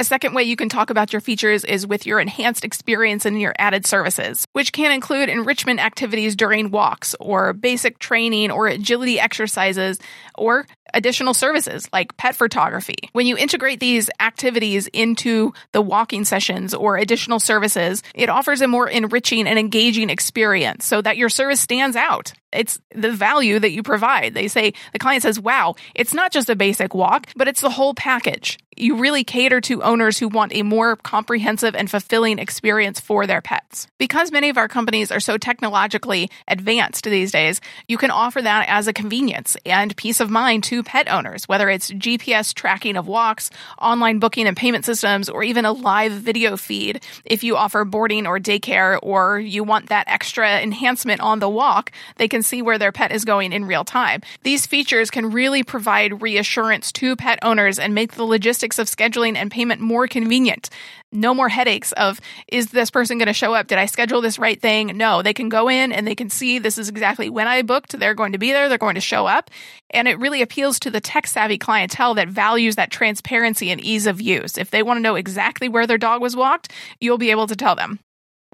A 0.00 0.04
second 0.04 0.32
way 0.32 0.44
you 0.44 0.54
can 0.54 0.68
talk 0.68 0.90
about 0.90 1.12
your 1.12 1.20
features 1.20 1.64
is 1.64 1.84
with 1.84 2.06
your 2.06 2.20
enhanced 2.20 2.64
experience 2.64 3.26
and 3.26 3.40
your 3.40 3.52
added 3.58 3.84
services, 3.84 4.46
which 4.52 4.72
can 4.72 4.92
include 4.92 5.28
enrichment 5.28 5.80
activities 5.80 6.36
during 6.36 6.70
walks, 6.70 7.16
or 7.18 7.52
basic 7.52 7.98
training 7.98 8.52
or 8.52 8.68
agility 8.68 9.18
exercises, 9.18 9.98
or 10.36 10.68
additional 10.94 11.34
services 11.34 11.88
like 11.92 12.16
pet 12.16 12.36
photography. 12.36 13.10
When 13.12 13.26
you 13.26 13.36
integrate 13.36 13.80
these 13.80 14.10
activities 14.20 14.86
into 14.88 15.52
the 15.72 15.82
walking 15.82 16.24
sessions 16.24 16.74
or 16.74 16.96
additional 16.96 17.40
services, 17.40 18.02
it 18.14 18.28
offers 18.28 18.60
a 18.60 18.68
more 18.68 18.88
enriching 18.88 19.46
and 19.46 19.58
engaging 19.58 20.10
experience 20.10 20.84
so 20.84 21.02
that 21.02 21.16
your 21.16 21.28
service 21.28 21.60
stands 21.60 21.96
out. 21.96 22.32
It's 22.50 22.80
the 22.94 23.12
value 23.12 23.58
that 23.58 23.72
you 23.72 23.82
provide. 23.82 24.32
They 24.32 24.48
say, 24.48 24.72
the 24.92 24.98
client 24.98 25.22
says, 25.22 25.38
wow, 25.38 25.74
it's 25.94 26.14
not 26.14 26.32
just 26.32 26.48
a 26.48 26.56
basic 26.56 26.94
walk, 26.94 27.26
but 27.36 27.46
it's 27.46 27.60
the 27.60 27.68
whole 27.68 27.92
package. 27.92 28.58
You 28.74 28.96
really 28.96 29.22
cater 29.22 29.60
to 29.62 29.82
owners 29.82 30.18
who 30.18 30.28
want 30.28 30.54
a 30.54 30.62
more 30.62 30.96
comprehensive 30.96 31.74
and 31.74 31.90
fulfilling 31.90 32.38
experience 32.38 33.00
for 33.00 33.26
their 33.26 33.42
pets. 33.42 33.86
Because 33.98 34.32
many 34.32 34.48
of 34.48 34.56
our 34.56 34.68
companies 34.68 35.10
are 35.10 35.20
so 35.20 35.36
technologically 35.36 36.30
advanced 36.46 37.04
these 37.04 37.32
days, 37.32 37.60
you 37.86 37.98
can 37.98 38.10
offer 38.10 38.40
that 38.40 38.66
as 38.68 38.86
a 38.86 38.94
convenience 38.94 39.56
and 39.66 39.96
peace 39.96 40.20
of 40.20 40.30
mind 40.30 40.64
to 40.64 40.77
pet 40.82 41.10
owners, 41.10 41.48
whether 41.48 41.68
it's 41.68 41.90
GPS 41.90 42.54
tracking 42.54 42.96
of 42.96 43.06
walks, 43.06 43.50
online 43.80 44.18
booking 44.18 44.46
and 44.46 44.56
payment 44.56 44.84
systems, 44.84 45.28
or 45.28 45.42
even 45.42 45.64
a 45.64 45.72
live 45.72 46.12
video 46.12 46.56
feed. 46.56 47.02
If 47.24 47.44
you 47.44 47.56
offer 47.56 47.84
boarding 47.84 48.26
or 48.26 48.38
daycare, 48.38 48.98
or 49.02 49.38
you 49.38 49.64
want 49.64 49.88
that 49.88 50.08
extra 50.08 50.60
enhancement 50.60 51.20
on 51.20 51.38
the 51.38 51.48
walk, 51.48 51.92
they 52.16 52.28
can 52.28 52.42
see 52.42 52.62
where 52.62 52.78
their 52.78 52.92
pet 52.92 53.12
is 53.12 53.24
going 53.24 53.52
in 53.52 53.64
real 53.64 53.84
time. 53.84 54.22
These 54.42 54.66
features 54.66 55.10
can 55.10 55.30
really 55.30 55.62
provide 55.62 56.22
reassurance 56.22 56.92
to 56.92 57.16
pet 57.16 57.38
owners 57.42 57.78
and 57.78 57.94
make 57.94 58.14
the 58.14 58.24
logistics 58.24 58.78
of 58.78 58.86
scheduling 58.86 59.36
and 59.36 59.50
payment 59.50 59.80
more 59.80 60.06
convenient 60.06 60.70
no 61.12 61.34
more 61.34 61.48
headaches 61.48 61.92
of 61.92 62.20
is 62.48 62.66
this 62.68 62.90
person 62.90 63.18
going 63.18 63.26
to 63.26 63.32
show 63.32 63.54
up? 63.54 63.66
Did 63.66 63.78
i 63.78 63.86
schedule 63.86 64.20
this 64.20 64.38
right 64.38 64.60
thing? 64.60 64.96
No 64.96 65.22
they 65.22 65.34
can 65.34 65.48
go 65.48 65.68
in 65.68 65.92
and 65.92 66.06
they 66.06 66.14
can 66.14 66.30
see 66.30 66.58
this 66.58 66.78
is 66.78 66.88
exactly 66.88 67.30
when 67.30 67.48
i 67.48 67.62
booked 67.62 67.98
they're 67.98 68.14
going 68.14 68.32
to 68.32 68.38
be 68.38 68.52
there 68.52 68.68
they're 68.68 68.78
going 68.78 68.94
to 68.94 69.00
show 69.00 69.26
up. 69.26 69.50
And 69.90 70.06
it 70.06 70.18
really 70.18 70.42
appeals 70.42 70.78
to 70.80 70.90
the 70.90 71.00
tech 71.00 71.26
savvy 71.26 71.58
clientele 71.58 72.14
that 72.14 72.28
values 72.28 72.76
that 72.76 72.90
transparency 72.90 73.70
and 73.70 73.80
ease 73.80 74.06
of 74.06 74.20
use. 74.20 74.58
If 74.58 74.70
they 74.70 74.82
want 74.82 74.98
to 74.98 75.02
know 75.02 75.14
exactly 75.14 75.68
where 75.68 75.86
their 75.86 75.98
dog 75.98 76.20
was 76.20 76.36
walked 76.36 76.72
you'll 77.00 77.18
be 77.18 77.30
able 77.30 77.46
to 77.46 77.56
tell 77.56 77.74
them 77.76 77.98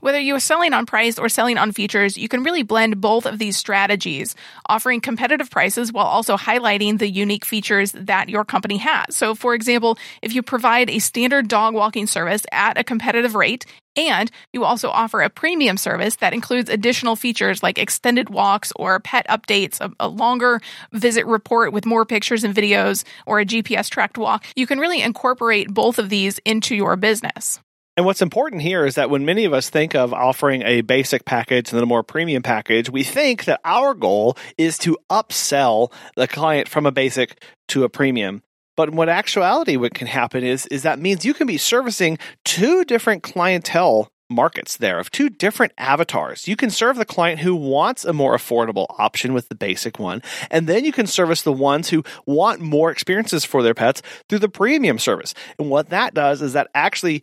whether 0.01 0.19
you 0.19 0.35
are 0.35 0.41
selling 0.41 0.73
on 0.73 0.87
price 0.87 1.19
or 1.19 1.29
selling 1.29 1.57
on 1.57 1.73
features, 1.73 2.19
you 2.19 2.29
can 2.29 2.43
really 2.43 2.63
blend 2.63 3.01
both 3.01 3.27
of 3.27 3.39
these 3.39 3.57
strategies, 3.57 4.35
offering 4.69 5.01
competitive 5.01 5.51
prices 5.51 5.93
while 5.93 6.07
also 6.07 6.37
highlighting 6.37 6.99
the 6.99 7.09
unique 7.09 7.45
features 7.45 7.93
that 7.93 8.29
your 8.29 8.45
company 8.45 8.77
has. 8.79 9.17
So, 9.17 9.35
for 9.35 9.55
example, 9.55 9.97
if 10.21 10.35
you 10.35 10.43
provide 10.43 10.91
a 10.91 10.99
standard 10.99 11.49
dog 11.49 11.75
walking 11.75 12.07
service 12.07 12.45
at 12.53 12.79
a 12.79 12.85
competitive 12.85 13.35
rate, 13.35 13.67
and 13.97 14.31
you 14.53 14.65
also 14.65 14.91
offer 14.91 15.21
a 15.21 15.31
premium 15.31 15.77
service 15.77 16.17
that 16.17 16.35
includes 16.35 16.69
additional 16.69 17.17
features 17.17 17.63
like 17.63 17.79
extended 17.79 18.29
walks 18.29 18.73
or 18.77 18.99
pet 19.01 19.27
updates, 19.29 19.81
a, 19.81 19.93
a, 20.01 20.09
longer 20.09 20.61
visit 20.93 21.27
report 21.27 21.73
with 21.73 21.87
more 21.87 22.05
pictures 22.05 22.45
and 22.45 22.55
videos, 22.55 23.05
or 23.25 23.39
a 23.41 23.47
GPS 23.47 23.89
tracked 23.89 24.19
walk. 24.19 24.45
You 24.57 24.67
can 24.67 24.81
really 24.81 25.01
incorporate 25.01 25.73
both 25.73 25.99
of 25.99 26.09
these 26.09 26.41
into 26.45 26.75
your 26.75 26.97
business. 26.97 27.61
And 27.97 28.05
what's 28.05 28.23
important 28.23 28.63
here 28.63 28.85
is 28.85 28.97
that 28.97 29.09
when 29.09 29.25
many 29.25 29.45
of 29.45 29.53
us 29.53 29.71
think 29.71 29.95
of 29.95 30.13
offering 30.13 30.63
a 30.63 30.81
basic 30.81 31.25
package 31.25 31.71
and 31.71 31.77
then 31.77 31.85
a 31.85 31.87
more 31.87 32.03
premium 32.03 32.43
package, 32.43 32.91
we 32.91 33.05
think 33.05 33.45
that 33.45 33.61
our 33.65 33.95
goal 33.95 34.37
is 34.59 34.79
to 34.79 34.99
upsell 35.11 35.93
the 36.17 36.27
client 36.27 36.69
from 36.69 36.87
a 36.87 36.93
basic 36.93 37.45
to 37.69 37.85
a 37.85 37.89
premium. 37.89 38.43
But 38.77 38.89
in 38.89 38.97
what 38.97 39.09
actuality 39.09 39.77
what 39.77 39.95
can 39.95 40.09
happen 40.09 40.43
is 40.43 40.67
is 40.67 40.83
that 40.83 40.99
means 40.99 41.25
you 41.25 41.35
can 41.35 41.47
be 41.47 41.59
servicing 41.59 42.19
two 42.45 42.85
different 42.85 43.23
clientele 43.23 44.09
markets 44.31 44.77
there 44.77 44.99
of 44.99 45.11
two 45.11 45.29
different 45.29 45.73
avatars. 45.79 46.49
You 46.49 46.57
can 46.57 46.71
serve 46.71 46.97
the 46.97 47.05
client 47.05 47.41
who 47.41 47.55
wants 47.55 48.05
a 48.05 48.13
more 48.13 48.35
affordable 48.37 48.87
option 48.99 49.33
with 49.33 49.49
the 49.49 49.55
basic 49.55 49.99
one, 49.99 50.23
and 50.51 50.67
then 50.67 50.85
you 50.85 50.93
can 50.93 51.07
service 51.07 51.43
the 51.43 51.53
ones 51.53 51.91
who 51.91 52.03
want 52.27 52.61
more 52.61 52.91
experiences 52.91 53.45
for 53.45 53.63
their 53.63 53.75
pets 53.75 54.03
through 54.29 54.41
the 54.41 54.49
premium 54.49 54.99
service. 54.99 55.35
And 55.59 55.71
what 55.71 55.91
that 55.91 56.15
does 56.15 56.43
is 56.43 56.53
that 56.55 56.71
actually 56.75 57.23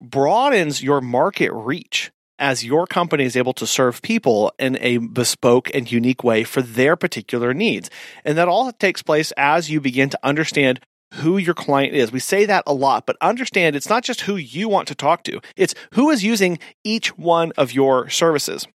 broadens 0.00 0.82
your 0.82 1.00
market 1.00 1.52
reach 1.52 2.10
as 2.38 2.64
your 2.64 2.86
company 2.86 3.24
is 3.24 3.36
able 3.36 3.52
to 3.52 3.66
serve 3.66 4.00
people 4.02 4.52
in 4.58 4.78
a 4.80 4.98
bespoke 4.98 5.74
and 5.74 5.90
unique 5.90 6.22
way 6.22 6.44
for 6.44 6.62
their 6.62 6.96
particular 6.96 7.52
needs. 7.52 7.90
And 8.24 8.38
that 8.38 8.48
all 8.48 8.70
takes 8.72 9.02
place 9.02 9.32
as 9.36 9.70
you 9.70 9.80
begin 9.80 10.08
to 10.10 10.18
understand 10.22 10.80
who 11.14 11.38
your 11.38 11.54
client 11.54 11.94
is. 11.94 12.12
We 12.12 12.20
say 12.20 12.44
that 12.46 12.64
a 12.66 12.74
lot, 12.74 13.06
but 13.06 13.16
understand 13.20 13.76
it's 13.76 13.88
not 13.88 14.04
just 14.04 14.22
who 14.22 14.36
you 14.36 14.68
want 14.68 14.88
to 14.88 14.94
talk 14.94 15.22
to, 15.24 15.40
it's 15.56 15.74
who 15.94 16.10
is 16.10 16.24
using 16.24 16.58
each 16.84 17.16
one 17.16 17.52
of 17.56 17.72
your 17.72 18.08
services. 18.08 18.66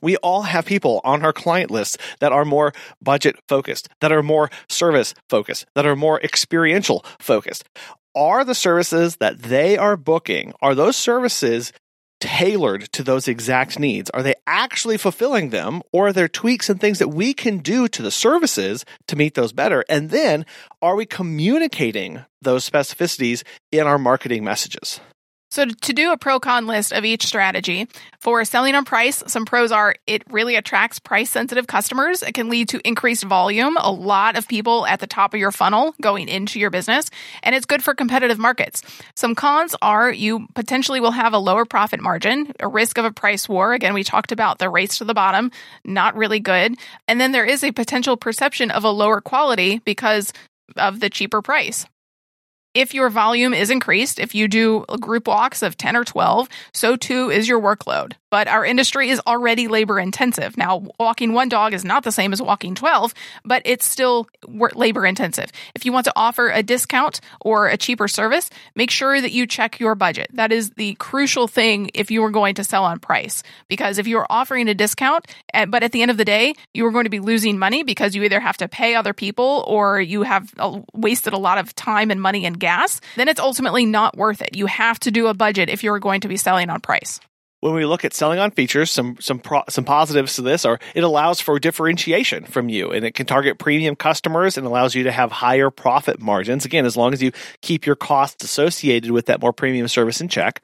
We 0.00 0.16
all 0.18 0.42
have 0.42 0.66
people 0.66 1.00
on 1.02 1.24
our 1.24 1.32
client 1.32 1.70
list 1.70 1.98
that 2.20 2.32
are 2.32 2.44
more 2.44 2.74
budget 3.00 3.36
focused, 3.48 3.88
that 4.00 4.12
are 4.12 4.22
more 4.22 4.50
service 4.68 5.14
focused, 5.30 5.64
that 5.74 5.86
are 5.86 5.96
more 5.96 6.20
experiential 6.20 7.04
focused. 7.18 7.64
Are 8.14 8.44
the 8.44 8.54
services 8.54 9.16
that 9.16 9.40
they 9.42 9.78
are 9.78 9.96
booking, 9.96 10.52
are 10.60 10.74
those 10.74 10.96
services 10.96 11.72
tailored 12.24 12.90
to 12.92 13.02
those 13.02 13.28
exact 13.28 13.78
needs? 13.78 14.08
Are 14.10 14.22
they 14.22 14.34
actually 14.46 14.96
fulfilling 14.96 15.50
them 15.50 15.82
or 15.92 16.08
are 16.08 16.12
there 16.12 16.26
tweaks 16.26 16.70
and 16.70 16.80
things 16.80 16.98
that 16.98 17.08
we 17.08 17.34
can 17.34 17.58
do 17.58 17.86
to 17.88 18.00
the 18.00 18.10
services 18.10 18.86
to 19.08 19.16
meet 19.16 19.34
those 19.34 19.52
better? 19.52 19.84
And 19.90 20.08
then 20.08 20.46
are 20.80 20.96
we 20.96 21.04
communicating 21.04 22.24
those 22.40 22.68
specificities 22.68 23.42
in 23.70 23.86
our 23.86 23.98
marketing 23.98 24.42
messages? 24.42 25.00
So, 25.54 25.66
to 25.66 25.92
do 25.92 26.10
a 26.10 26.16
pro 26.16 26.40
con 26.40 26.66
list 26.66 26.92
of 26.92 27.04
each 27.04 27.24
strategy, 27.24 27.86
for 28.18 28.44
selling 28.44 28.74
on 28.74 28.84
price, 28.84 29.22
some 29.28 29.44
pros 29.44 29.70
are 29.70 29.94
it 30.04 30.24
really 30.28 30.56
attracts 30.56 30.98
price 30.98 31.30
sensitive 31.30 31.68
customers. 31.68 32.24
It 32.24 32.34
can 32.34 32.48
lead 32.48 32.70
to 32.70 32.80
increased 32.84 33.22
volume, 33.22 33.76
a 33.76 33.92
lot 33.92 34.36
of 34.36 34.48
people 34.48 34.84
at 34.84 34.98
the 34.98 35.06
top 35.06 35.32
of 35.32 35.38
your 35.38 35.52
funnel 35.52 35.94
going 36.02 36.28
into 36.28 36.58
your 36.58 36.70
business, 36.70 37.08
and 37.44 37.54
it's 37.54 37.66
good 37.66 37.84
for 37.84 37.94
competitive 37.94 38.36
markets. 38.36 38.82
Some 39.14 39.36
cons 39.36 39.76
are 39.80 40.10
you 40.10 40.48
potentially 40.56 40.98
will 40.98 41.12
have 41.12 41.34
a 41.34 41.38
lower 41.38 41.64
profit 41.64 42.00
margin, 42.00 42.52
a 42.58 42.66
risk 42.66 42.98
of 42.98 43.04
a 43.04 43.12
price 43.12 43.48
war. 43.48 43.74
Again, 43.74 43.94
we 43.94 44.02
talked 44.02 44.32
about 44.32 44.58
the 44.58 44.68
race 44.68 44.98
to 44.98 45.04
the 45.04 45.14
bottom, 45.14 45.52
not 45.84 46.16
really 46.16 46.40
good. 46.40 46.74
And 47.06 47.20
then 47.20 47.30
there 47.30 47.46
is 47.46 47.62
a 47.62 47.70
potential 47.70 48.16
perception 48.16 48.72
of 48.72 48.82
a 48.82 48.90
lower 48.90 49.20
quality 49.20 49.78
because 49.84 50.32
of 50.76 50.98
the 50.98 51.10
cheaper 51.10 51.42
price 51.42 51.86
if 52.74 52.92
your 52.92 53.08
volume 53.08 53.54
is 53.54 53.70
increased, 53.70 54.18
if 54.18 54.34
you 54.34 54.48
do 54.48 54.84
group 55.00 55.28
walks 55.28 55.62
of 55.62 55.76
10 55.76 55.96
or 55.96 56.04
12, 56.04 56.48
so 56.72 56.96
too 56.96 57.30
is 57.30 57.48
your 57.48 57.60
workload 57.60 58.14
but 58.34 58.48
our 58.48 58.64
industry 58.64 59.10
is 59.10 59.20
already 59.28 59.68
labor 59.68 60.00
intensive. 60.00 60.56
Now, 60.58 60.88
walking 60.98 61.34
one 61.34 61.48
dog 61.48 61.72
is 61.72 61.84
not 61.84 62.02
the 62.02 62.10
same 62.10 62.32
as 62.32 62.42
walking 62.42 62.74
12, 62.74 63.14
but 63.44 63.62
it's 63.64 63.86
still 63.86 64.26
labor 64.48 65.06
intensive. 65.06 65.52
If 65.76 65.86
you 65.86 65.92
want 65.92 66.06
to 66.06 66.12
offer 66.16 66.50
a 66.50 66.60
discount 66.60 67.20
or 67.40 67.68
a 67.68 67.76
cheaper 67.76 68.08
service, 68.08 68.50
make 68.74 68.90
sure 68.90 69.20
that 69.20 69.30
you 69.30 69.46
check 69.46 69.78
your 69.78 69.94
budget. 69.94 70.30
That 70.32 70.50
is 70.50 70.70
the 70.70 70.94
crucial 70.94 71.46
thing 71.46 71.92
if 71.94 72.10
you 72.10 72.24
are 72.24 72.30
going 72.32 72.56
to 72.56 72.64
sell 72.64 72.82
on 72.82 72.98
price. 72.98 73.44
Because 73.68 73.98
if 73.98 74.08
you're 74.08 74.26
offering 74.28 74.68
a 74.68 74.74
discount, 74.74 75.28
eh, 75.52 75.66
but 75.66 75.84
at 75.84 75.92
the 75.92 76.02
end 76.02 76.10
of 76.10 76.16
the 76.16 76.24
day, 76.24 76.54
you 76.72 76.84
are 76.86 76.90
going 76.90 77.04
to 77.04 77.10
be 77.10 77.20
losing 77.20 77.56
money 77.56 77.84
because 77.84 78.16
you 78.16 78.24
either 78.24 78.40
have 78.40 78.56
to 78.56 78.66
pay 78.66 78.96
other 78.96 79.12
people 79.12 79.62
or 79.68 80.00
you 80.00 80.24
have 80.24 80.52
uh, 80.58 80.80
wasted 80.92 81.34
a 81.34 81.38
lot 81.38 81.58
of 81.58 81.72
time 81.76 82.10
and 82.10 82.20
money 82.20 82.44
and 82.46 82.58
gas, 82.64 83.00
then 83.16 83.28
it's 83.28 83.40
ultimately 83.40 83.84
not 83.84 84.16
worth 84.16 84.40
it. 84.40 84.56
You 84.56 84.66
have 84.66 84.98
to 85.00 85.10
do 85.10 85.26
a 85.26 85.34
budget 85.34 85.68
if 85.68 85.84
you're 85.84 85.98
going 85.98 86.22
to 86.22 86.28
be 86.28 86.36
selling 86.36 86.70
on 86.70 86.80
price 86.80 87.20
when 87.64 87.72
we 87.72 87.86
look 87.86 88.04
at 88.04 88.12
selling 88.12 88.38
on 88.38 88.50
features, 88.50 88.90
some 88.90 89.16
some 89.20 89.38
pro, 89.38 89.62
some 89.70 89.86
positives 89.86 90.34
to 90.34 90.42
this 90.42 90.66
are 90.66 90.78
it 90.94 91.02
allows 91.02 91.40
for 91.40 91.58
differentiation 91.58 92.44
from 92.44 92.68
you, 92.68 92.90
and 92.90 93.06
it 93.06 93.14
can 93.14 93.24
target 93.24 93.58
premium 93.58 93.96
customers 93.96 94.58
and 94.58 94.66
allows 94.66 94.94
you 94.94 95.04
to 95.04 95.10
have 95.10 95.32
higher 95.32 95.70
profit 95.70 96.20
margins. 96.20 96.66
Again, 96.66 96.84
as 96.84 96.94
long 96.94 97.14
as 97.14 97.22
you 97.22 97.32
keep 97.62 97.86
your 97.86 97.96
costs 97.96 98.44
associated 98.44 99.12
with 99.12 99.26
that 99.26 99.40
more 99.40 99.54
premium 99.54 99.88
service 99.88 100.20
in 100.20 100.28
check. 100.28 100.60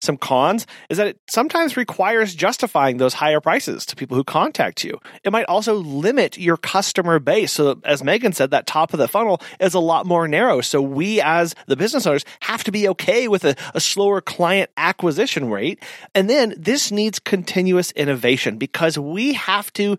Some 0.00 0.16
cons 0.16 0.66
is 0.88 0.98
that 0.98 1.06
it 1.06 1.20
sometimes 1.28 1.76
requires 1.76 2.34
justifying 2.34 2.96
those 2.96 3.14
higher 3.14 3.40
prices 3.40 3.86
to 3.86 3.96
people 3.96 4.16
who 4.16 4.24
contact 4.24 4.84
you. 4.84 4.98
It 5.22 5.32
might 5.32 5.46
also 5.46 5.74
limit 5.74 6.38
your 6.38 6.56
customer 6.56 7.18
base. 7.18 7.52
So, 7.52 7.80
as 7.84 8.02
Megan 8.02 8.32
said, 8.32 8.50
that 8.50 8.66
top 8.66 8.92
of 8.92 8.98
the 8.98 9.08
funnel 9.08 9.40
is 9.60 9.74
a 9.74 9.80
lot 9.80 10.06
more 10.06 10.28
narrow. 10.28 10.60
So, 10.60 10.80
we 10.82 11.20
as 11.20 11.54
the 11.66 11.76
business 11.76 12.06
owners 12.06 12.24
have 12.40 12.64
to 12.64 12.72
be 12.72 12.88
okay 12.88 13.28
with 13.28 13.44
a, 13.44 13.56
a 13.74 13.80
slower 13.80 14.20
client 14.20 14.70
acquisition 14.76 15.50
rate. 15.50 15.82
And 16.14 16.28
then 16.28 16.54
this 16.56 16.90
needs 16.90 17.18
continuous 17.18 17.90
innovation 17.92 18.58
because 18.58 18.98
we 18.98 19.34
have 19.34 19.72
to 19.74 19.96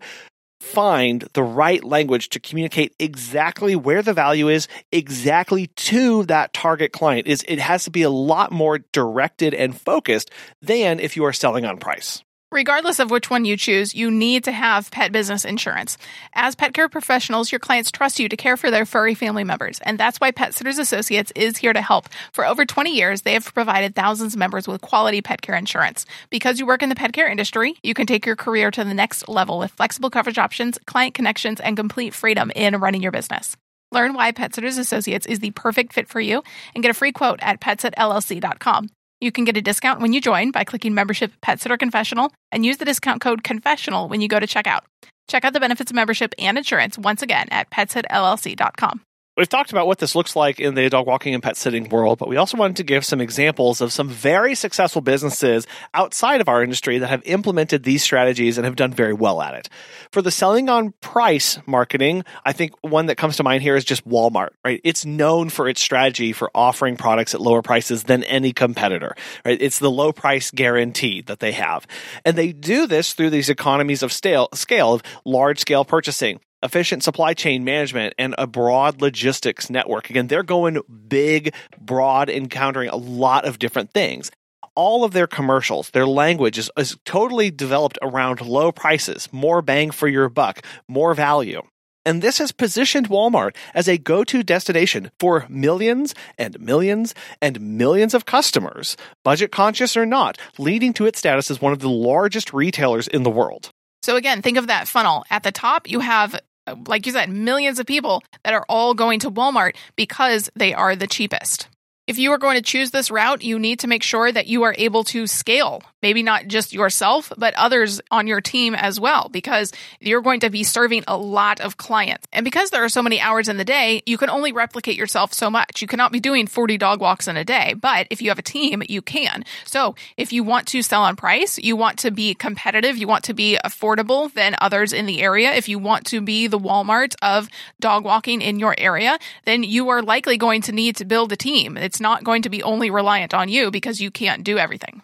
find 0.66 1.22
the 1.32 1.42
right 1.42 1.82
language 1.84 2.28
to 2.30 2.40
communicate 2.40 2.94
exactly 2.98 3.76
where 3.76 4.02
the 4.02 4.12
value 4.12 4.48
is 4.48 4.68
exactly 4.90 5.68
to 5.68 6.24
that 6.24 6.52
target 6.52 6.92
client 6.92 7.26
is 7.26 7.44
it 7.46 7.58
has 7.58 7.84
to 7.84 7.90
be 7.90 8.02
a 8.02 8.10
lot 8.10 8.50
more 8.50 8.78
directed 8.92 9.54
and 9.54 9.80
focused 9.80 10.30
than 10.60 10.98
if 10.98 11.16
you 11.16 11.24
are 11.24 11.32
selling 11.32 11.64
on 11.64 11.78
price 11.78 12.22
Regardless 12.56 13.00
of 13.00 13.10
which 13.10 13.28
one 13.28 13.44
you 13.44 13.54
choose, 13.58 13.94
you 13.94 14.10
need 14.10 14.44
to 14.44 14.50
have 14.50 14.90
pet 14.90 15.12
business 15.12 15.44
insurance. 15.44 15.98
As 16.32 16.54
pet 16.54 16.72
care 16.72 16.88
professionals, 16.88 17.52
your 17.52 17.58
clients 17.58 17.90
trust 17.90 18.18
you 18.18 18.30
to 18.30 18.36
care 18.38 18.56
for 18.56 18.70
their 18.70 18.86
furry 18.86 19.14
family 19.14 19.44
members, 19.44 19.78
and 19.80 20.00
that's 20.00 20.18
why 20.18 20.30
Pet 20.30 20.54
Sitters 20.54 20.78
Associates 20.78 21.30
is 21.36 21.58
here 21.58 21.74
to 21.74 21.82
help. 21.82 22.08
For 22.32 22.46
over 22.46 22.64
20 22.64 22.96
years, 22.96 23.20
they 23.20 23.34
have 23.34 23.52
provided 23.52 23.94
thousands 23.94 24.32
of 24.32 24.38
members 24.38 24.66
with 24.66 24.80
quality 24.80 25.20
pet 25.20 25.42
care 25.42 25.54
insurance. 25.54 26.06
Because 26.30 26.58
you 26.58 26.64
work 26.64 26.82
in 26.82 26.88
the 26.88 26.94
pet 26.94 27.12
care 27.12 27.28
industry, 27.28 27.76
you 27.82 27.92
can 27.92 28.06
take 28.06 28.24
your 28.24 28.36
career 28.36 28.70
to 28.70 28.84
the 28.84 28.94
next 28.94 29.28
level 29.28 29.58
with 29.58 29.72
flexible 29.72 30.08
coverage 30.08 30.38
options, 30.38 30.78
client 30.86 31.12
connections, 31.12 31.60
and 31.60 31.76
complete 31.76 32.14
freedom 32.14 32.50
in 32.56 32.74
running 32.76 33.02
your 33.02 33.12
business. 33.12 33.54
Learn 33.92 34.14
why 34.14 34.32
Pet 34.32 34.54
Sitters 34.54 34.78
Associates 34.78 35.26
is 35.26 35.40
the 35.40 35.50
perfect 35.50 35.92
fit 35.92 36.08
for 36.08 36.20
you 36.22 36.42
and 36.74 36.82
get 36.82 36.90
a 36.90 36.94
free 36.94 37.12
quote 37.12 37.38
at 37.42 37.60
petsitllc.com. 37.60 38.88
You 39.20 39.32
can 39.32 39.44
get 39.44 39.56
a 39.56 39.62
discount 39.62 40.00
when 40.00 40.12
you 40.12 40.20
join 40.20 40.50
by 40.50 40.64
clicking 40.64 40.94
membership 40.94 41.32
Pet 41.40 41.60
Sitter 41.60 41.78
Confessional 41.78 42.32
and 42.52 42.66
use 42.66 42.76
the 42.76 42.84
discount 42.84 43.20
code 43.20 43.42
confessional 43.42 44.08
when 44.08 44.20
you 44.20 44.28
go 44.28 44.38
to 44.38 44.46
checkout. 44.46 44.80
Check 45.26 45.44
out 45.44 45.54
the 45.54 45.60
benefits 45.60 45.90
of 45.90 45.94
membership 45.94 46.34
and 46.38 46.58
insurance 46.58 46.98
once 46.98 47.22
again 47.22 47.48
at 47.50 47.70
petsitllc.com. 47.70 49.00
We've 49.36 49.46
talked 49.46 49.70
about 49.70 49.86
what 49.86 49.98
this 49.98 50.14
looks 50.14 50.34
like 50.34 50.60
in 50.60 50.74
the 50.74 50.88
dog 50.88 51.06
walking 51.06 51.34
and 51.34 51.42
pet 51.42 51.58
sitting 51.58 51.90
world, 51.90 52.18
but 52.18 52.26
we 52.26 52.38
also 52.38 52.56
wanted 52.56 52.76
to 52.76 52.84
give 52.84 53.04
some 53.04 53.20
examples 53.20 53.82
of 53.82 53.92
some 53.92 54.08
very 54.08 54.54
successful 54.54 55.02
businesses 55.02 55.66
outside 55.92 56.40
of 56.40 56.48
our 56.48 56.62
industry 56.62 56.96
that 56.96 57.08
have 57.08 57.20
implemented 57.26 57.82
these 57.82 58.02
strategies 58.02 58.56
and 58.56 58.64
have 58.64 58.76
done 58.76 58.94
very 58.94 59.12
well 59.12 59.42
at 59.42 59.52
it. 59.52 59.68
For 60.10 60.22
the 60.22 60.30
selling 60.30 60.70
on 60.70 60.92
price 61.02 61.58
marketing, 61.66 62.24
I 62.46 62.52
think 62.52 62.72
one 62.80 63.06
that 63.06 63.16
comes 63.16 63.36
to 63.36 63.42
mind 63.42 63.62
here 63.62 63.76
is 63.76 63.84
just 63.84 64.08
Walmart, 64.08 64.52
right? 64.64 64.80
It's 64.84 65.04
known 65.04 65.50
for 65.50 65.68
its 65.68 65.82
strategy 65.82 66.32
for 66.32 66.50
offering 66.54 66.96
products 66.96 67.34
at 67.34 67.40
lower 67.42 67.60
prices 67.60 68.04
than 68.04 68.24
any 68.24 68.54
competitor, 68.54 69.14
right? 69.44 69.60
It's 69.60 69.80
the 69.80 69.90
low 69.90 70.14
price 70.14 70.50
guarantee 70.50 71.20
that 71.26 71.40
they 71.40 71.52
have. 71.52 71.86
And 72.24 72.38
they 72.38 72.52
do 72.52 72.86
this 72.86 73.12
through 73.12 73.28
these 73.28 73.50
economies 73.50 74.02
of 74.02 74.14
scale, 74.14 74.48
scale 74.54 74.94
of 74.94 75.02
large 75.26 75.58
scale 75.58 75.84
purchasing 75.84 76.40
efficient 76.66 77.02
supply 77.02 77.32
chain 77.32 77.64
management 77.64 78.12
and 78.18 78.34
a 78.36 78.46
broad 78.46 79.00
logistics 79.00 79.70
network. 79.70 80.10
Again, 80.10 80.26
they're 80.26 80.42
going 80.42 80.82
big, 81.08 81.54
broad, 81.80 82.28
encountering 82.28 82.90
a 82.90 82.96
lot 82.96 83.46
of 83.46 83.58
different 83.58 83.92
things. 83.92 84.30
All 84.74 85.04
of 85.04 85.12
their 85.12 85.26
commercials, 85.26 85.90
their 85.90 86.06
language 86.06 86.58
is, 86.58 86.70
is 86.76 86.98
totally 87.06 87.50
developed 87.50 87.98
around 88.02 88.42
low 88.42 88.72
prices, 88.72 89.28
more 89.32 89.62
bang 89.62 89.90
for 89.90 90.08
your 90.08 90.28
buck, 90.28 90.60
more 90.86 91.14
value. 91.14 91.62
And 92.04 92.22
this 92.22 92.38
has 92.38 92.52
positioned 92.52 93.08
Walmart 93.08 93.56
as 93.74 93.88
a 93.88 93.98
go 93.98 94.22
to 94.24 94.42
destination 94.42 95.10
for 95.18 95.46
millions 95.48 96.14
and 96.36 96.58
millions 96.60 97.14
and 97.40 97.60
millions 97.60 98.12
of 98.14 98.26
customers, 98.26 98.96
budget 99.24 99.50
conscious 99.50 99.96
or 99.96 100.06
not, 100.06 100.38
leading 100.58 100.92
to 100.94 101.06
its 101.06 101.18
status 101.18 101.50
as 101.50 101.60
one 101.60 101.72
of 101.72 101.80
the 101.80 101.88
largest 101.88 102.52
retailers 102.52 103.08
in 103.08 103.22
the 103.22 103.30
world. 103.30 103.70
So 104.02 104.14
again, 104.14 104.40
think 104.40 104.56
of 104.56 104.68
that 104.68 104.86
funnel. 104.86 105.24
At 105.30 105.42
the 105.42 105.50
top, 105.50 105.90
you 105.90 105.98
have 105.98 106.38
like 106.86 107.06
you 107.06 107.12
said, 107.12 107.30
millions 107.30 107.78
of 107.78 107.86
people 107.86 108.22
that 108.44 108.54
are 108.54 108.64
all 108.68 108.94
going 108.94 109.20
to 109.20 109.30
Walmart 109.30 109.76
because 109.96 110.50
they 110.54 110.74
are 110.74 110.96
the 110.96 111.06
cheapest. 111.06 111.68
If 112.06 112.18
you 112.18 112.30
are 112.32 112.38
going 112.38 112.56
to 112.56 112.62
choose 112.62 112.92
this 112.92 113.10
route, 113.10 113.42
you 113.42 113.58
need 113.58 113.80
to 113.80 113.88
make 113.88 114.04
sure 114.04 114.30
that 114.30 114.46
you 114.46 114.62
are 114.62 114.74
able 114.78 115.02
to 115.04 115.26
scale 115.26 115.82
maybe 116.02 116.22
not 116.22 116.46
just 116.46 116.72
yourself, 116.72 117.32
but 117.36 117.54
others 117.54 118.00
on 118.10 118.26
your 118.26 118.40
team 118.40 118.74
as 118.74 119.00
well, 119.00 119.28
because 119.30 119.72
you're 120.00 120.22
going 120.22 120.40
to 120.40 120.50
be 120.50 120.64
serving 120.64 121.04
a 121.08 121.16
lot 121.16 121.60
of 121.60 121.76
clients. 121.76 122.26
And 122.32 122.44
because 122.44 122.70
there 122.70 122.84
are 122.84 122.88
so 122.88 123.02
many 123.02 123.20
hours 123.20 123.48
in 123.48 123.56
the 123.56 123.64
day, 123.64 124.02
you 124.06 124.18
can 124.18 124.30
only 124.30 124.52
replicate 124.52 124.96
yourself 124.96 125.32
so 125.32 125.50
much. 125.50 125.82
You 125.82 125.88
cannot 125.88 126.12
be 126.12 126.20
doing 126.20 126.46
40 126.46 126.78
dog 126.78 127.00
walks 127.00 127.28
in 127.28 127.36
a 127.36 127.44
day, 127.44 127.74
but 127.74 128.06
if 128.10 128.20
you 128.22 128.28
have 128.30 128.38
a 128.38 128.42
team, 128.42 128.82
you 128.88 129.02
can. 129.02 129.44
So 129.64 129.94
if 130.16 130.32
you 130.32 130.44
want 130.44 130.66
to 130.68 130.82
sell 130.82 131.02
on 131.02 131.16
price, 131.16 131.58
you 131.58 131.76
want 131.76 131.98
to 132.00 132.10
be 132.10 132.34
competitive, 132.34 132.96
you 132.96 133.08
want 133.08 133.24
to 133.24 133.34
be 133.34 133.58
affordable 133.64 134.32
than 134.32 134.56
others 134.60 134.92
in 134.92 135.06
the 135.06 135.22
area, 135.22 135.52
if 135.52 135.68
you 135.68 135.78
want 135.78 136.06
to 136.06 136.20
be 136.20 136.46
the 136.46 136.58
Walmart 136.58 137.14
of 137.22 137.48
dog 137.80 138.04
walking 138.04 138.42
in 138.42 138.58
your 138.58 138.74
area, 138.78 139.18
then 139.44 139.62
you 139.62 139.88
are 139.88 140.02
likely 140.02 140.36
going 140.36 140.62
to 140.62 140.72
need 140.72 140.96
to 140.96 141.04
build 141.04 141.32
a 141.32 141.36
team. 141.36 141.76
It's 141.76 142.00
not 142.00 142.24
going 142.24 142.42
to 142.42 142.50
be 142.50 142.62
only 142.62 142.90
reliant 142.90 143.34
on 143.34 143.48
you 143.48 143.70
because 143.70 144.00
you 144.00 144.10
can't 144.10 144.44
do 144.44 144.58
everything 144.58 145.02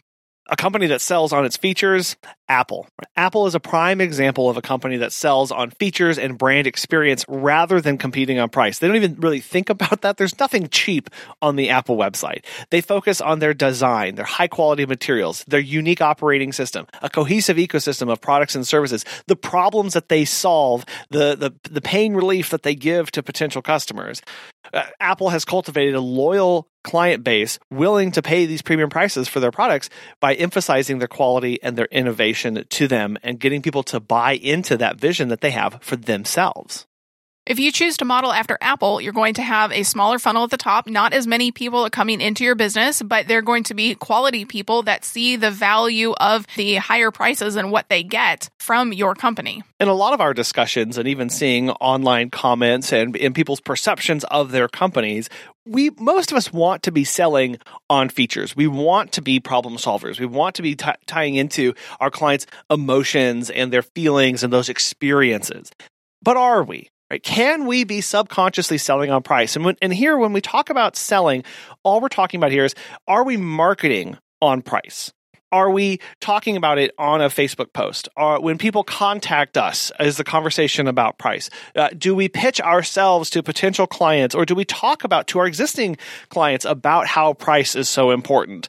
A 0.52 0.56
company 0.56 0.87
that 0.88 1.00
sells 1.00 1.32
on 1.32 1.47
its 1.47 1.56
features, 1.56 2.14
Apple. 2.47 2.87
Apple 3.16 3.47
is 3.47 3.54
a 3.54 3.61
prime 3.61 4.02
example 4.02 4.50
of 4.50 4.59
a 4.59 4.61
company 4.61 4.99
that 4.99 5.11
sells 5.11 5.50
on 5.50 5.71
features 5.71 6.18
and 6.18 6.37
brand 6.37 6.66
experience 6.66 7.25
rather 7.26 7.80
than 7.80 7.97
competing 7.97 8.38
on 8.38 8.50
price. 8.50 8.78
They 8.78 8.87
don't 8.87 8.97
even 8.97 9.14
really 9.14 9.40
think 9.40 9.71
about 9.71 10.02
that. 10.02 10.18
There's 10.18 10.38
nothing 10.38 10.68
cheap 10.68 11.09
on 11.40 11.56
the 11.56 11.71
Apple 11.71 11.97
website. 11.97 12.44
They 12.68 12.82
focus 12.82 13.23
on 13.23 13.38
their 13.38 13.54
design, 13.54 14.16
their 14.16 14.26
high 14.26 14.47
quality 14.47 14.85
materials, 14.85 15.42
their 15.49 15.59
unique 15.59 16.02
operating 16.02 16.52
system, 16.52 16.87
a 17.00 17.09
cohesive 17.09 17.56
ecosystem 17.56 18.12
of 18.12 18.21
products 18.21 18.54
and 18.54 18.66
services, 18.66 19.06
the 19.28 19.37
problems 19.37 19.94
that 19.94 20.11
they 20.11 20.26
solve, 20.26 20.85
the, 21.09 21.35
the, 21.35 21.71
the 21.71 21.80
pain 21.80 22.12
relief 22.12 22.50
that 22.50 22.62
they 22.62 22.75
give 22.75 23.11
to 23.12 23.23
potential 23.23 23.62
customers. 23.62 24.21
Uh, 24.75 24.82
Apple 25.00 25.30
has 25.30 25.47
cultivated 25.47 25.94
a 25.94 26.00
loyal 26.00 26.68
client 26.83 27.25
base 27.25 27.59
willing 27.71 28.12
to 28.12 28.23
pay 28.23 28.47
these 28.47 28.62
premium 28.62 28.91
prices 28.91 29.29
for 29.29 29.41
their 29.41 29.51
products 29.51 29.89
by 30.21 30.35
emphasizing 30.35 30.99
their 30.99 31.09
quality 31.09 31.62
and 31.62 31.77
their 31.77 31.87
innovation 31.87 32.65
to 32.69 32.89
them 32.89 33.17
and 33.23 33.41
getting 33.41 33.62
people 33.62 33.83
to 33.85 34.01
buy 34.01 34.33
into 34.33 34.77
that 34.77 34.97
vision 34.97 35.29
that 35.29 35.41
they 35.41 35.51
have 35.51 35.79
for 35.81 35.97
themselves. 35.97 36.87
If 37.44 37.58
you 37.58 37.72
choose 37.72 37.96
to 37.96 38.04
model 38.04 38.32
after 38.32 38.56
Apple, 38.61 39.00
you're 39.00 39.12
going 39.12 39.34
to 39.34 39.42
have 39.42 39.72
a 39.72 39.82
smaller 39.82 40.20
funnel 40.20 40.44
at 40.44 40.50
the 40.50 40.56
top, 40.56 40.87
not 40.87 41.12
as 41.12 41.26
many 41.26 41.50
people 41.50 41.90
coming 41.90 42.20
into 42.20 42.44
your 42.44 42.54
business, 42.54 43.02
but 43.02 43.26
they're 43.26 43.42
going 43.42 43.64
to 43.64 43.75
be 43.75 43.96
quality 43.96 44.44
people 44.44 44.84
that 44.84 45.04
see 45.04 45.34
the 45.34 45.50
value 45.50 46.12
of 46.12 46.46
the 46.54 46.76
higher 46.76 47.11
prices 47.11 47.56
and 47.56 47.72
what 47.72 47.88
they 47.88 48.04
get 48.04 48.49
from 48.61 48.92
your 48.92 49.16
company. 49.16 49.64
In 49.80 49.88
a 49.88 49.92
lot 49.92 50.14
of 50.14 50.20
our 50.20 50.32
discussions 50.32 50.99
and 50.99 51.08
even 51.08 51.28
seeing 51.30 51.70
online 51.70 52.30
comments 52.30 52.92
and 52.92 53.16
in 53.16 53.34
people's 53.34 53.61
perceptions 53.61 54.22
of 54.22 54.52
their 54.52 54.68
companies, 54.68 55.28
we 55.66 55.90
most 55.99 56.30
of 56.30 56.37
us 56.37 56.52
want 56.52 56.84
to 56.84 56.92
be 56.92 57.02
selling 57.02 57.58
on 57.90 58.08
features. 58.08 58.54
We 58.54 58.68
want 58.68 59.11
to 59.12 59.20
be 59.20 59.40
problem 59.40 59.78
solvers. 59.78 60.20
We 60.20 60.26
want 60.26 60.54
to 60.56 60.62
be 60.62 60.76
t- 60.76 60.92
tying 61.06 61.34
into 61.34 61.75
our 61.99 62.11
clients' 62.11 62.46
emotions 62.70 63.50
and 63.50 63.72
their 63.72 63.82
feelings 63.82 64.44
and 64.44 64.52
those 64.52 64.68
experiences. 64.68 65.72
But 66.22 66.37
are 66.37 66.62
we? 66.62 66.91
Right? 67.12 67.23
Can 67.23 67.66
we 67.66 67.85
be 67.85 68.00
subconsciously 68.00 68.78
selling 68.78 69.11
on 69.11 69.23
price? 69.23 69.54
And 69.54 69.66
when, 69.66 69.76
and 69.83 69.92
here, 69.92 70.16
when 70.16 70.33
we 70.33 70.40
talk 70.40 70.71
about 70.71 70.97
selling, 70.97 71.45
all 71.83 72.00
we're 72.00 72.09
talking 72.09 72.40
about 72.40 72.52
here 72.52 72.64
is 72.64 72.75
are 73.07 73.23
we 73.23 73.37
marketing 73.37 74.16
on 74.40 74.62
price? 74.62 75.12
Are 75.52 75.69
we 75.69 76.00
talking 76.23 76.57
about 76.57 76.78
it 76.78 76.95
on 76.97 77.21
a 77.21 77.28
Facebook 77.28 77.75
post? 77.75 78.09
Are, 78.16 78.40
when 78.40 78.57
people 78.57 78.83
contact 78.83 79.59
us, 79.59 79.92
is 80.00 80.16
the 80.16 80.25
conversation 80.25 80.88
about 80.88 81.19
price? 81.19 81.50
Uh, 81.76 81.90
do 81.90 82.14
we 82.14 82.31
pitch 82.31 82.62
ourselves 82.62 83.28
to 83.28 83.42
potential 83.42 83.87
clients 83.87 84.35
or 84.35 84.47
do 84.47 84.54
we 84.54 84.64
talk 84.64 85.04
about 85.04 85.26
to 85.26 85.38
our 85.38 85.47
existing 85.47 85.99
clients 86.31 86.64
about 86.64 87.07
how 87.07 87.35
price 87.35 87.76
is 87.76 87.90
so 87.90 88.11
important? 88.11 88.69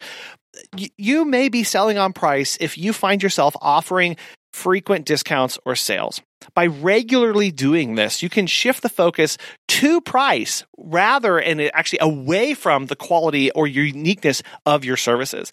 you 0.97 1.25
may 1.25 1.49
be 1.49 1.63
selling 1.63 1.97
on 1.97 2.13
price 2.13 2.57
if 2.61 2.77
you 2.77 2.93
find 2.93 3.23
yourself 3.23 3.55
offering 3.59 4.15
frequent 4.51 5.05
discounts 5.05 5.57
or 5.65 5.75
sales. 5.75 6.21
By 6.53 6.67
regularly 6.67 7.51
doing 7.51 7.95
this, 7.95 8.21
you 8.23 8.29
can 8.29 8.47
shift 8.47 8.81
the 8.81 8.89
focus 8.89 9.37
to 9.69 10.01
price 10.01 10.63
rather 10.77 11.39
and 11.39 11.61
actually 11.73 11.99
away 11.99 12.53
from 12.53 12.87
the 12.87 12.95
quality 12.95 13.51
or 13.51 13.67
uniqueness 13.67 14.43
of 14.65 14.85
your 14.85 14.97
services. 14.97 15.51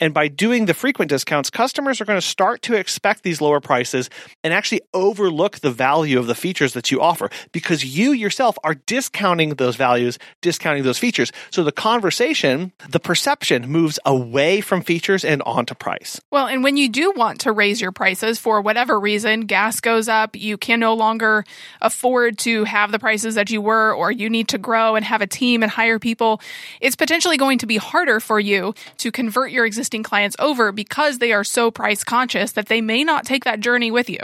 And 0.00 0.12
by 0.12 0.26
doing 0.26 0.66
the 0.66 0.74
frequent 0.74 1.08
discounts, 1.08 1.50
customers 1.50 2.00
are 2.00 2.04
going 2.04 2.20
to 2.20 2.26
start 2.26 2.62
to 2.62 2.74
expect 2.74 3.22
these 3.22 3.40
lower 3.40 3.60
prices 3.60 4.10
and 4.42 4.52
actually 4.52 4.80
overlook 4.92 5.60
the 5.60 5.70
value 5.70 6.18
of 6.18 6.26
the 6.26 6.34
features 6.34 6.72
that 6.72 6.90
you 6.90 7.00
offer 7.00 7.30
because 7.52 7.84
you 7.84 8.10
yourself 8.10 8.58
are 8.64 8.74
discounting 8.74 9.50
those 9.50 9.76
values, 9.76 10.18
discounting 10.40 10.82
those 10.82 10.98
features. 10.98 11.30
So 11.50 11.62
the 11.62 11.72
conversation, 11.72 12.72
the 12.88 12.98
perception 12.98 13.68
moves 13.68 14.00
away 14.04 14.60
from 14.60 14.82
features 14.82 15.24
and 15.24 15.42
onto 15.42 15.74
price. 15.74 16.20
Well, 16.30 16.48
and 16.48 16.64
when 16.64 16.76
you 16.76 16.88
do 16.88 17.12
want 17.12 17.40
to 17.42 17.52
raise 17.52 17.80
your 17.80 17.92
prices 17.92 18.38
for 18.38 18.60
whatever 18.60 18.98
reason, 18.98 19.42
gas 19.42 19.80
goes 19.80 20.08
up, 20.08 20.34
you 20.34 20.56
can 20.56 20.80
no 20.80 20.94
longer 20.94 21.44
afford 21.80 22.38
to 22.38 22.64
have 22.64 22.90
the 22.90 22.98
prices 22.98 23.36
that 23.36 23.50
you 23.50 23.60
were, 23.60 23.94
or 23.94 24.10
you 24.10 24.28
need 24.28 24.48
to 24.48 24.58
grow 24.58 24.96
and 24.96 25.04
have 25.04 25.22
a 25.22 25.26
team 25.26 25.62
and 25.62 25.70
hire 25.70 26.00
people, 26.00 26.40
it's 26.80 26.96
potentially 26.96 27.36
going 27.36 27.58
to 27.58 27.66
be 27.66 27.76
harder 27.76 28.18
for 28.18 28.40
you 28.40 28.74
to 28.98 29.12
convert 29.12 29.52
your 29.52 29.64
existing 29.64 29.83
existing 29.84 30.02
clients 30.02 30.34
over 30.38 30.72
because 30.72 31.18
they 31.18 31.34
are 31.34 31.44
so 31.44 31.70
price 31.70 32.02
conscious 32.04 32.52
that 32.52 32.68
they 32.68 32.80
may 32.80 33.04
not 33.04 33.26
take 33.26 33.44
that 33.44 33.60
journey 33.60 33.90
with 33.90 34.08
you. 34.08 34.18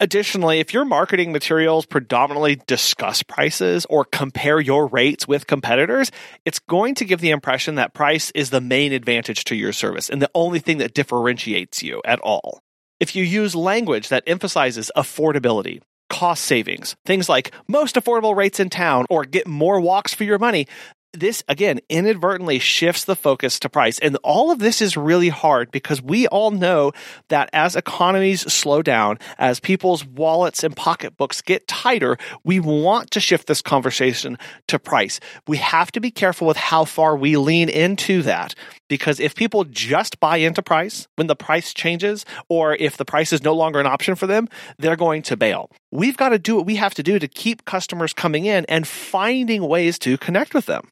Additionally, 0.00 0.58
if 0.58 0.74
your 0.74 0.84
marketing 0.84 1.30
materials 1.30 1.86
predominantly 1.86 2.56
discuss 2.66 3.22
prices 3.22 3.86
or 3.88 4.04
compare 4.04 4.58
your 4.58 4.88
rates 4.88 5.28
with 5.28 5.46
competitors, 5.46 6.10
it's 6.44 6.58
going 6.58 6.96
to 6.96 7.04
give 7.04 7.20
the 7.20 7.30
impression 7.30 7.76
that 7.76 7.94
price 7.94 8.32
is 8.34 8.50
the 8.50 8.60
main 8.60 8.92
advantage 8.92 9.44
to 9.44 9.54
your 9.54 9.72
service 9.72 10.10
and 10.10 10.20
the 10.20 10.30
only 10.34 10.58
thing 10.58 10.78
that 10.78 10.94
differentiates 10.94 11.80
you 11.80 12.02
at 12.04 12.18
all. 12.18 12.58
If 12.98 13.14
you 13.14 13.22
use 13.22 13.54
language 13.54 14.08
that 14.08 14.24
emphasizes 14.26 14.90
affordability, 14.96 15.80
cost 16.10 16.44
savings, 16.44 16.96
things 17.06 17.28
like 17.28 17.52
most 17.68 17.94
affordable 17.94 18.34
rates 18.34 18.58
in 18.58 18.70
town 18.70 19.06
or 19.10 19.24
get 19.24 19.46
more 19.46 19.78
walks 19.78 20.12
for 20.12 20.24
your 20.24 20.40
money, 20.40 20.66
this 21.14 21.42
again 21.48 21.80
inadvertently 21.88 22.58
shifts 22.58 23.04
the 23.04 23.16
focus 23.16 23.58
to 23.60 23.68
price. 23.68 23.98
And 23.98 24.16
all 24.22 24.50
of 24.50 24.58
this 24.58 24.82
is 24.82 24.96
really 24.96 25.28
hard 25.28 25.70
because 25.70 26.02
we 26.02 26.26
all 26.28 26.50
know 26.50 26.92
that 27.28 27.50
as 27.52 27.76
economies 27.76 28.40
slow 28.52 28.82
down, 28.82 29.18
as 29.38 29.60
people's 29.60 30.04
wallets 30.04 30.64
and 30.64 30.76
pocketbooks 30.76 31.40
get 31.40 31.66
tighter, 31.66 32.18
we 32.44 32.60
want 32.60 33.10
to 33.12 33.20
shift 33.20 33.46
this 33.46 33.62
conversation 33.62 34.38
to 34.68 34.78
price. 34.78 35.20
We 35.46 35.56
have 35.58 35.92
to 35.92 36.00
be 36.00 36.10
careful 36.10 36.46
with 36.46 36.56
how 36.56 36.84
far 36.84 37.16
we 37.16 37.36
lean 37.36 37.68
into 37.68 38.22
that 38.22 38.54
because 38.88 39.20
if 39.20 39.34
people 39.34 39.64
just 39.64 40.20
buy 40.20 40.38
into 40.38 40.62
price 40.62 41.08
when 41.16 41.26
the 41.26 41.36
price 41.36 41.72
changes 41.72 42.24
or 42.48 42.74
if 42.74 42.96
the 42.96 43.04
price 43.04 43.32
is 43.32 43.42
no 43.42 43.54
longer 43.54 43.80
an 43.80 43.86
option 43.86 44.14
for 44.14 44.26
them, 44.26 44.48
they're 44.78 44.96
going 44.96 45.22
to 45.22 45.36
bail. 45.36 45.70
We've 45.90 46.16
got 46.16 46.30
to 46.30 46.38
do 46.38 46.56
what 46.56 46.66
we 46.66 46.76
have 46.76 46.94
to 46.94 47.02
do 47.02 47.18
to 47.18 47.28
keep 47.28 47.64
customers 47.64 48.12
coming 48.12 48.46
in 48.46 48.64
and 48.68 48.86
finding 48.86 49.66
ways 49.66 49.98
to 50.00 50.18
connect 50.18 50.54
with 50.54 50.66
them 50.66 50.88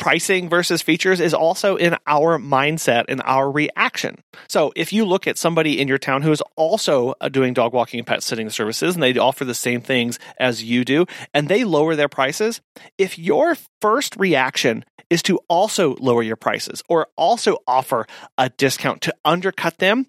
pricing 0.00 0.48
versus 0.48 0.82
features 0.82 1.20
is 1.20 1.32
also 1.32 1.76
in 1.76 1.94
our 2.06 2.38
mindset 2.38 3.04
and 3.08 3.22
our 3.24 3.48
reaction. 3.48 4.16
So 4.48 4.72
if 4.74 4.92
you 4.92 5.04
look 5.04 5.28
at 5.28 5.38
somebody 5.38 5.78
in 5.80 5.86
your 5.86 5.98
town 5.98 6.22
who 6.22 6.32
is 6.32 6.42
also 6.56 7.14
uh, 7.20 7.28
doing 7.28 7.54
dog 7.54 7.72
walking 7.72 8.00
and 8.00 8.06
pet 8.06 8.24
sitting 8.24 8.50
services 8.50 8.96
and 8.96 9.02
they 9.02 9.16
offer 9.16 9.44
the 9.44 9.54
same 9.54 9.80
things 9.80 10.18
as 10.38 10.64
you 10.64 10.84
do 10.84 11.06
and 11.32 11.48
they 11.48 11.62
lower 11.62 11.94
their 11.94 12.08
prices, 12.08 12.60
if 12.98 13.18
your 13.18 13.56
first 13.80 14.16
reaction 14.16 14.84
is 15.10 15.22
to 15.24 15.38
also 15.48 15.94
lower 16.00 16.22
your 16.22 16.36
prices 16.36 16.82
or 16.88 17.06
also 17.16 17.58
offer 17.66 18.06
a 18.38 18.48
discount 18.48 19.02
to 19.02 19.14
undercut 19.24 19.78
them, 19.78 20.06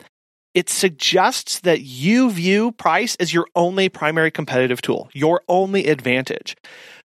it 0.54 0.70
suggests 0.70 1.60
that 1.62 1.82
you 1.82 2.30
view 2.32 2.72
price 2.74 3.16
as 3.20 3.34
your 3.34 3.48
only 3.56 3.90
primary 3.90 4.32
competitive 4.32 4.82
tool, 4.82 5.10
your 5.14 5.42
only 5.48 5.88
advantage 5.88 6.56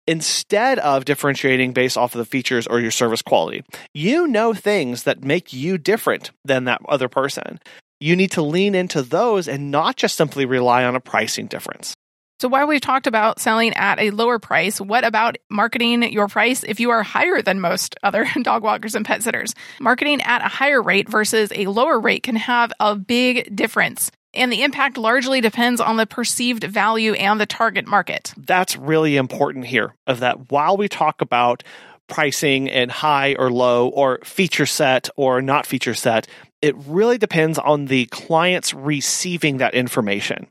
instead 0.07 0.79
of 0.79 1.05
differentiating 1.05 1.73
based 1.73 1.97
off 1.97 2.15
of 2.15 2.19
the 2.19 2.25
features 2.25 2.67
or 2.67 2.81
your 2.81 2.91
service 2.91 3.23
quality. 3.23 3.65
You 3.95 4.27
know 4.27 4.55
things 4.55 5.05
that 5.05 5.25
make 5.25 5.53
you 5.53 5.79
different 5.79 6.31
than 6.45 6.65
that 6.65 6.81
other 6.89 7.09
person. 7.09 7.61
You 7.99 8.15
need 8.15 8.31
to 8.33 8.43
lean 8.43 8.75
into 8.75 9.03
those 9.03 9.49
and 9.49 9.71
not 9.71 9.97
just 9.97 10.17
simply 10.17 10.45
rely 10.45 10.85
on 10.85 10.97
a 10.97 11.01
pricing 11.01 11.47
difference. 11.47 11.95
So, 12.39 12.49
while 12.49 12.67
we've 12.67 12.83
talked 12.83 13.07
about 13.07 13.41
selling 13.41 13.73
at 13.73 13.99
a 13.99 14.11
lower 14.11 14.39
price, 14.39 14.79
what 14.79 15.05
about 15.05 15.39
marketing 15.49 16.03
your 16.13 16.29
price 16.29 16.65
if 16.65 16.79
you 16.81 16.91
are 16.91 17.03
higher 17.03 17.41
than 17.41 17.61
most 17.61 17.97
other 18.03 18.27
dog 18.43 18.63
walkers 18.63 18.95
and 18.95 19.07
pet 19.07 19.23
sitters? 19.23 19.55
Marketing 19.81 20.21
at 20.21 20.43
a 20.43 20.49
higher 20.49 20.83
rate 20.83 21.09
versus 21.09 21.51
a 21.55 21.67
lower 21.67 21.99
rate 21.99 22.23
can 22.23 22.37
have 22.37 22.75
a 22.79 22.95
big 22.95 23.57
difference 23.57 24.11
and 24.37 24.53
the 24.53 24.63
impact 24.63 24.97
largely 24.97 25.41
depends 25.41 25.81
on 25.81 25.97
the 25.97 26.07
perceived 26.07 26.65
value 26.65 27.15
and 27.15 27.41
the 27.41 27.47
target 27.47 27.87
market. 27.87 28.33
That's 28.37 28.77
really 28.77 29.17
important 29.17 29.67
here 29.67 29.95
of 30.07 30.21
that 30.21 30.51
while 30.51 30.77
we 30.77 30.89
talk 30.89 31.21
about 31.21 31.63
pricing 32.09 32.71
and 32.71 32.91
high 32.91 33.35
or 33.39 33.51
low 33.51 33.89
or 33.89 34.21
feature 34.25 34.67
set 34.67 35.09
or 35.17 35.43
not 35.43 35.67
feature 35.67 35.95
set, 35.95 36.29
it 36.63 36.75
really 36.87 37.19
depends 37.19 37.59
on 37.59 37.87
the 37.87 38.07
clients 38.07 38.73
receiving 38.73 39.59
that 39.59 39.75
information. 39.75 40.47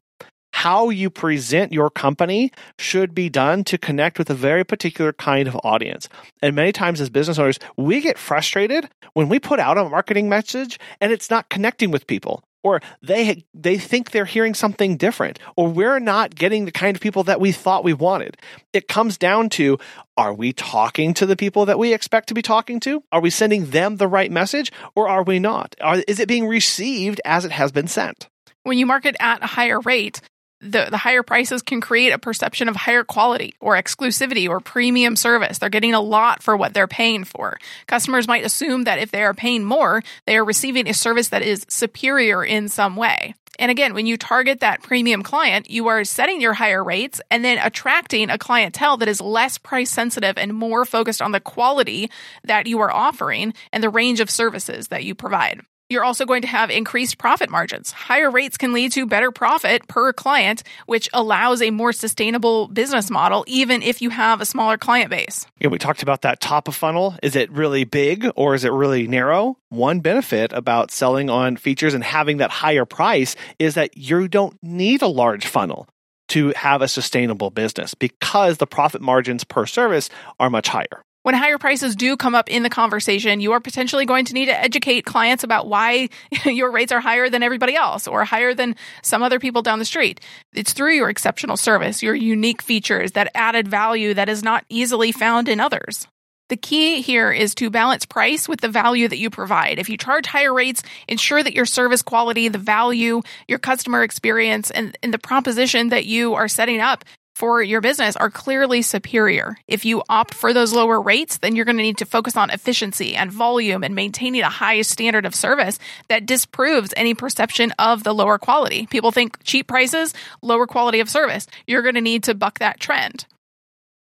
How 0.53 0.89
you 0.89 1.09
present 1.09 1.73
your 1.73 1.89
company 1.89 2.51
should 2.79 3.13
be 3.13 3.29
done 3.29 3.65
to 3.65 3.77
connect 3.77 4.17
with 4.17 4.29
a 4.29 4.33
very 4.33 4.63
particular 4.63 5.11
kind 5.11 5.49
of 5.49 5.59
audience. 5.65 6.07
And 6.41 6.55
many 6.55 6.71
times, 6.71 7.01
as 7.01 7.09
business 7.09 7.37
owners, 7.37 7.59
we 7.75 7.99
get 7.99 8.17
frustrated 8.17 8.89
when 9.13 9.27
we 9.27 9.37
put 9.37 9.59
out 9.59 9.77
a 9.77 9.89
marketing 9.89 10.29
message 10.29 10.79
and 11.01 11.11
it's 11.11 11.29
not 11.29 11.49
connecting 11.49 11.91
with 11.91 12.07
people 12.07 12.41
or 12.65 12.81
they 13.03 13.45
they 13.53 13.77
think 13.77 14.09
they're 14.09 14.25
hearing 14.25 14.55
something 14.55 14.97
different 14.97 15.37
or 15.55 15.69
we're 15.69 15.99
not 15.99 16.33
getting 16.33 16.65
the 16.65 16.71
kind 16.71 16.97
of 16.97 17.01
people 17.01 17.23
that 17.23 17.39
we 17.39 17.51
thought 17.51 17.83
we 17.83 17.93
wanted. 17.93 18.37
It 18.73 18.87
comes 18.87 19.19
down 19.19 19.49
to 19.49 19.77
are 20.17 20.33
we 20.33 20.51
talking 20.51 21.13
to 21.13 21.27
the 21.27 21.35
people 21.35 21.67
that 21.67 21.77
we 21.77 21.93
expect 21.93 22.27
to 22.29 22.33
be 22.33 22.41
talking 22.41 22.79
to? 22.79 23.03
Are 23.11 23.21
we 23.21 23.29
sending 23.29 23.67
them 23.67 23.97
the 23.97 24.07
right 24.07 24.31
message 24.31 24.71
or 24.95 25.07
are 25.07 25.21
we 25.21 25.37
not? 25.37 25.75
Are, 25.79 26.01
is 26.07 26.19
it 26.19 26.27
being 26.27 26.47
received 26.47 27.21
as 27.23 27.45
it 27.45 27.51
has 27.51 27.71
been 27.71 27.87
sent? 27.87 28.29
When 28.63 28.79
you 28.79 28.87
market 28.87 29.15
at 29.19 29.43
a 29.43 29.47
higher 29.47 29.79
rate 29.79 30.21
the, 30.65 30.87
the 30.89 30.97
higher 30.97 31.23
prices 31.23 31.61
can 31.61 31.81
create 31.81 32.11
a 32.11 32.19
perception 32.19 32.67
of 32.67 32.75
higher 32.75 33.03
quality 33.03 33.55
or 33.59 33.75
exclusivity 33.75 34.49
or 34.49 34.59
premium 34.59 35.15
service. 35.15 35.57
They're 35.57 35.69
getting 35.69 35.93
a 35.93 36.01
lot 36.01 36.43
for 36.43 36.57
what 36.57 36.73
they're 36.73 36.87
paying 36.87 37.23
for. 37.23 37.57
Customers 37.87 38.27
might 38.27 38.45
assume 38.45 38.83
that 38.83 38.99
if 38.99 39.11
they 39.11 39.23
are 39.23 39.33
paying 39.33 39.63
more, 39.63 40.01
they 40.25 40.37
are 40.37 40.45
receiving 40.45 40.87
a 40.87 40.93
service 40.93 41.29
that 41.29 41.41
is 41.41 41.65
superior 41.69 42.43
in 42.43 42.67
some 42.67 42.95
way. 42.95 43.35
And 43.57 43.71
again, 43.71 43.93
when 43.93 44.05
you 44.05 44.17
target 44.17 44.59
that 44.59 44.81
premium 44.83 45.23
client, 45.23 45.69
you 45.69 45.87
are 45.87 46.03
setting 46.03 46.41
your 46.41 46.53
higher 46.53 46.83
rates 46.83 47.21
and 47.31 47.43
then 47.43 47.57
attracting 47.57 48.29
a 48.29 48.37
clientele 48.37 48.97
that 48.97 49.07
is 49.07 49.21
less 49.21 49.57
price 49.57 49.89
sensitive 49.89 50.37
and 50.37 50.53
more 50.53 50.83
focused 50.83 51.21
on 51.21 51.31
the 51.31 51.39
quality 51.39 52.09
that 52.43 52.67
you 52.67 52.79
are 52.81 52.91
offering 52.91 53.53
and 53.71 53.81
the 53.81 53.89
range 53.89 54.19
of 54.19 54.29
services 54.29 54.89
that 54.89 55.03
you 55.03 55.15
provide. 55.15 55.61
You're 55.87 56.03
also 56.03 56.25
going 56.25 56.41
to 56.41 56.47
have 56.47 56.71
increased 56.71 57.19
profit 57.19 57.51
margins. 57.51 57.91
Higher 57.91 58.31
rates 58.31 58.57
can 58.57 58.73
lead 58.73 58.91
to 58.93 59.05
better 59.05 59.31
profit 59.31 59.87
per 59.87 60.11
client, 60.13 60.63
which 60.87 61.07
allows 61.13 61.61
a 61.61 61.69
more 61.69 61.93
sustainable 61.93 62.67
business 62.67 63.11
model, 63.11 63.45
even 63.47 63.83
if 63.83 64.01
you 64.01 64.09
have 64.09 64.41
a 64.41 64.47
smaller 64.47 64.79
client 64.79 65.11
base. 65.11 65.45
Yeah, 65.59 65.67
we 65.67 65.77
talked 65.77 66.01
about 66.01 66.23
that 66.23 66.39
top 66.39 66.67
of 66.67 66.75
funnel. 66.75 67.15
Is 67.21 67.35
it 67.35 67.51
really 67.51 67.83
big 67.83 68.27
or 68.35 68.55
is 68.55 68.63
it 68.63 68.71
really 68.71 69.07
narrow? 69.07 69.59
One 69.69 69.99
benefit 69.99 70.51
about 70.53 70.89
selling 70.89 71.29
on 71.29 71.55
features 71.55 71.93
and 71.93 72.03
having 72.03 72.37
that 72.37 72.49
higher 72.49 72.85
price 72.85 73.35
is 73.59 73.75
that 73.75 73.95
you 73.95 74.27
don't 74.27 74.57
need 74.63 75.03
a 75.03 75.07
large 75.07 75.45
funnel 75.45 75.87
to 76.29 76.51
have 76.55 76.81
a 76.81 76.87
sustainable 76.87 77.51
business 77.51 77.93
because 77.93 78.57
the 78.57 78.65
profit 78.65 79.01
margins 79.01 79.43
per 79.43 79.67
service 79.67 80.09
are 80.39 80.49
much 80.49 80.67
higher 80.67 81.04
when 81.25 81.33
higher 81.33 81.57
prices 81.57 81.95
do 81.95 82.15
come 82.15 82.35
up 82.35 82.51
in 82.51 82.61
the 82.61 82.69
conversation, 82.69 83.39
you 83.39 83.53
are 83.53 83.59
potentially 83.59 84.05
going 84.05 84.25
to 84.25 84.35
need 84.35 84.45
to 84.45 84.55
educate 84.55 85.05
clients 85.05 85.43
about 85.43 85.65
why 85.65 86.09
your 86.45 86.71
rates 86.71 86.91
are 86.91 86.99
higher 86.99 87.31
than 87.31 87.41
everybody 87.41 87.75
else 87.75 88.05
or 88.05 88.23
higher 88.23 88.53
than 88.53 88.75
some 89.01 89.23
other 89.23 89.39
people 89.39 89.63
down 89.63 89.79
the 89.79 89.85
street. 89.85 90.21
It's 90.53 90.73
through 90.73 90.93
your 90.93 91.09
exceptional 91.09 91.57
service, 91.57 92.03
your 92.03 92.13
unique 92.13 92.61
features, 92.61 93.13
that 93.13 93.31
added 93.33 93.67
value 93.67 94.13
that 94.13 94.29
is 94.29 94.43
not 94.43 94.65
easily 94.69 95.11
found 95.11 95.49
in 95.49 95.59
others. 95.59 96.07
The 96.49 96.57
key 96.57 97.01
here 97.01 97.31
is 97.31 97.55
to 97.55 97.71
balance 97.71 98.05
price 98.05 98.47
with 98.47 98.61
the 98.61 98.69
value 98.69 99.07
that 99.07 99.17
you 99.17 99.31
provide. 99.31 99.79
If 99.79 99.89
you 99.89 99.97
charge 99.97 100.27
higher 100.27 100.53
rates, 100.53 100.83
ensure 101.07 101.41
that 101.41 101.55
your 101.55 101.65
service 101.65 102.03
quality, 102.03 102.49
the 102.49 102.59
value, 102.59 103.23
your 103.47 103.57
customer 103.57 104.03
experience, 104.03 104.69
and, 104.69 104.95
and 105.01 105.11
the 105.11 105.17
proposition 105.17 105.89
that 105.89 106.05
you 106.05 106.35
are 106.35 106.47
setting 106.47 106.81
up 106.81 107.03
for 107.35 107.61
your 107.61 107.81
business 107.81 108.15
are 108.15 108.29
clearly 108.29 108.81
superior. 108.81 109.57
If 109.67 109.83
you 109.83 110.03
opt 110.07 110.33
for 110.33 110.53
those 110.53 110.73
lower 110.73 111.01
rates, 111.01 111.37
then 111.37 111.55
you're 111.55 111.65
going 111.65 111.75
to 111.77 111.83
need 111.83 111.97
to 111.97 112.05
focus 112.05 112.37
on 112.37 112.49
efficiency 112.49 113.13
and 113.13 113.29
volume 113.29 113.83
and 113.83 113.93
maintaining 113.93 114.41
a 114.41 114.49
high 114.49 114.81
standard 114.83 115.25
of 115.25 115.35
service 115.35 115.77
that 116.07 116.25
disproves 116.25 116.93
any 116.95 117.13
perception 117.13 117.73
of 117.77 118.03
the 118.05 118.13
lower 118.13 118.37
quality. 118.37 118.87
People 118.87 119.11
think 119.11 119.43
cheap 119.43 119.67
prices, 119.67 120.13
lower 120.41 120.65
quality 120.65 121.01
of 121.01 121.09
service. 121.09 121.45
You're 121.67 121.81
going 121.81 121.95
to 121.95 122.01
need 122.01 122.23
to 122.23 122.33
buck 122.33 122.59
that 122.59 122.79
trend 122.79 123.25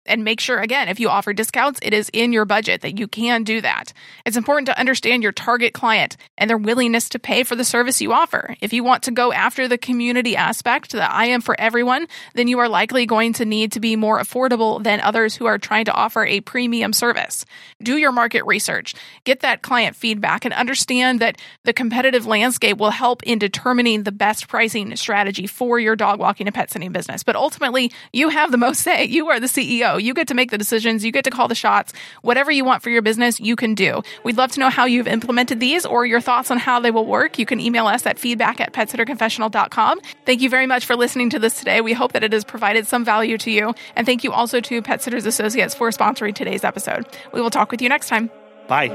and 0.06 0.24
make 0.24 0.40
sure 0.40 0.58
again 0.58 0.88
if 0.88 1.00
you 1.00 1.08
offer 1.08 1.32
discounts 1.32 1.80
it 1.82 1.94
is 1.94 2.10
in 2.12 2.32
your 2.32 2.44
budget 2.44 2.82
that 2.82 2.98
you 2.98 3.08
can 3.08 3.44
do 3.44 3.60
that. 3.60 3.92
It's 4.24 4.36
important 4.36 4.66
to 4.66 4.78
understand 4.78 5.22
your 5.22 5.32
target 5.32 5.74
client 5.74 6.16
and 6.38 6.48
their 6.48 6.58
willingness 6.58 7.08
to 7.10 7.18
pay 7.18 7.42
for 7.42 7.56
the 7.56 7.64
service 7.64 8.00
you 8.00 8.12
offer. 8.12 8.56
If 8.60 8.72
you 8.72 8.84
want 8.84 9.04
to 9.04 9.10
go 9.10 9.32
after 9.32 9.68
the 9.68 9.78
community 9.78 10.36
aspect 10.36 10.92
that 10.92 11.10
i 11.10 11.26
am 11.26 11.40
for 11.40 11.58
everyone 11.58 12.06
then 12.34 12.48
you 12.48 12.58
are 12.58 12.68
likely 12.68 13.06
going 13.06 13.32
to 13.34 13.44
need 13.44 13.72
to 13.72 13.80
be 13.80 13.96
more 13.96 14.18
affordable 14.18 14.82
than 14.82 15.00
others 15.00 15.36
who 15.36 15.46
are 15.46 15.58
trying 15.58 15.84
to 15.86 15.92
offer 15.92 16.24
a 16.24 16.40
premium 16.40 16.92
service. 16.92 17.44
Do 17.82 17.96
your 17.96 18.12
market 18.12 18.44
research. 18.44 18.94
Get 19.24 19.40
that 19.40 19.62
client 19.62 19.96
feedback 19.96 20.44
and 20.44 20.54
understand 20.54 21.20
that 21.20 21.40
the 21.64 21.72
competitive 21.72 22.26
landscape 22.26 22.78
will 22.78 22.90
help 22.90 23.22
in 23.22 23.38
determining 23.38 24.02
the 24.02 24.12
best 24.12 24.48
pricing 24.48 24.94
strategy 24.96 25.46
for 25.46 25.78
your 25.78 25.96
dog 25.96 26.18
walking 26.18 26.46
and 26.46 26.54
pet 26.54 26.70
sitting 26.70 26.92
business. 26.92 27.22
But 27.22 27.36
ultimately 27.36 27.92
you 28.12 28.28
have 28.28 28.50
the 28.50 28.58
most 28.58 28.82
say. 28.82 29.04
You 29.04 29.28
are 29.28 29.40
the 29.40 29.48
ceo 29.94 30.02
you 30.02 30.14
get 30.14 30.28
to 30.28 30.34
make 30.34 30.50
the 30.50 30.58
decisions, 30.58 31.04
you 31.04 31.12
get 31.12 31.24
to 31.24 31.30
call 31.30 31.48
the 31.48 31.54
shots. 31.54 31.92
Whatever 32.22 32.50
you 32.50 32.64
want 32.64 32.82
for 32.82 32.90
your 32.90 33.02
business, 33.02 33.40
you 33.40 33.56
can 33.56 33.74
do. 33.74 34.02
We'd 34.22 34.36
love 34.36 34.52
to 34.52 34.60
know 34.60 34.70
how 34.70 34.84
you've 34.84 35.06
implemented 35.06 35.60
these 35.60 35.86
or 35.86 36.06
your 36.06 36.20
thoughts 36.20 36.50
on 36.50 36.58
how 36.58 36.80
they 36.80 36.90
will 36.90 37.06
work. 37.06 37.38
You 37.38 37.46
can 37.46 37.60
email 37.60 37.86
us 37.86 38.06
at 38.06 38.18
feedback 38.18 38.60
at 38.60 38.72
petsitterconfessional.com. 38.72 40.00
Thank 40.26 40.40
you 40.42 40.50
very 40.50 40.66
much 40.66 40.86
for 40.86 40.96
listening 40.96 41.30
to 41.30 41.38
this 41.38 41.58
today. 41.58 41.80
We 41.80 41.92
hope 41.92 42.12
that 42.12 42.24
it 42.24 42.32
has 42.32 42.44
provided 42.44 42.86
some 42.86 43.04
value 43.04 43.38
to 43.38 43.50
you. 43.50 43.74
And 43.96 44.06
thank 44.06 44.24
you 44.24 44.32
also 44.32 44.60
to 44.60 44.82
Pet 44.82 45.02
Sitters 45.02 45.26
Associates 45.26 45.74
for 45.74 45.90
sponsoring 45.90 46.34
today's 46.34 46.64
episode. 46.64 47.06
We 47.32 47.40
will 47.40 47.50
talk 47.50 47.70
with 47.70 47.82
you 47.82 47.88
next 47.88 48.08
time. 48.08 48.30
Bye. 48.68 48.90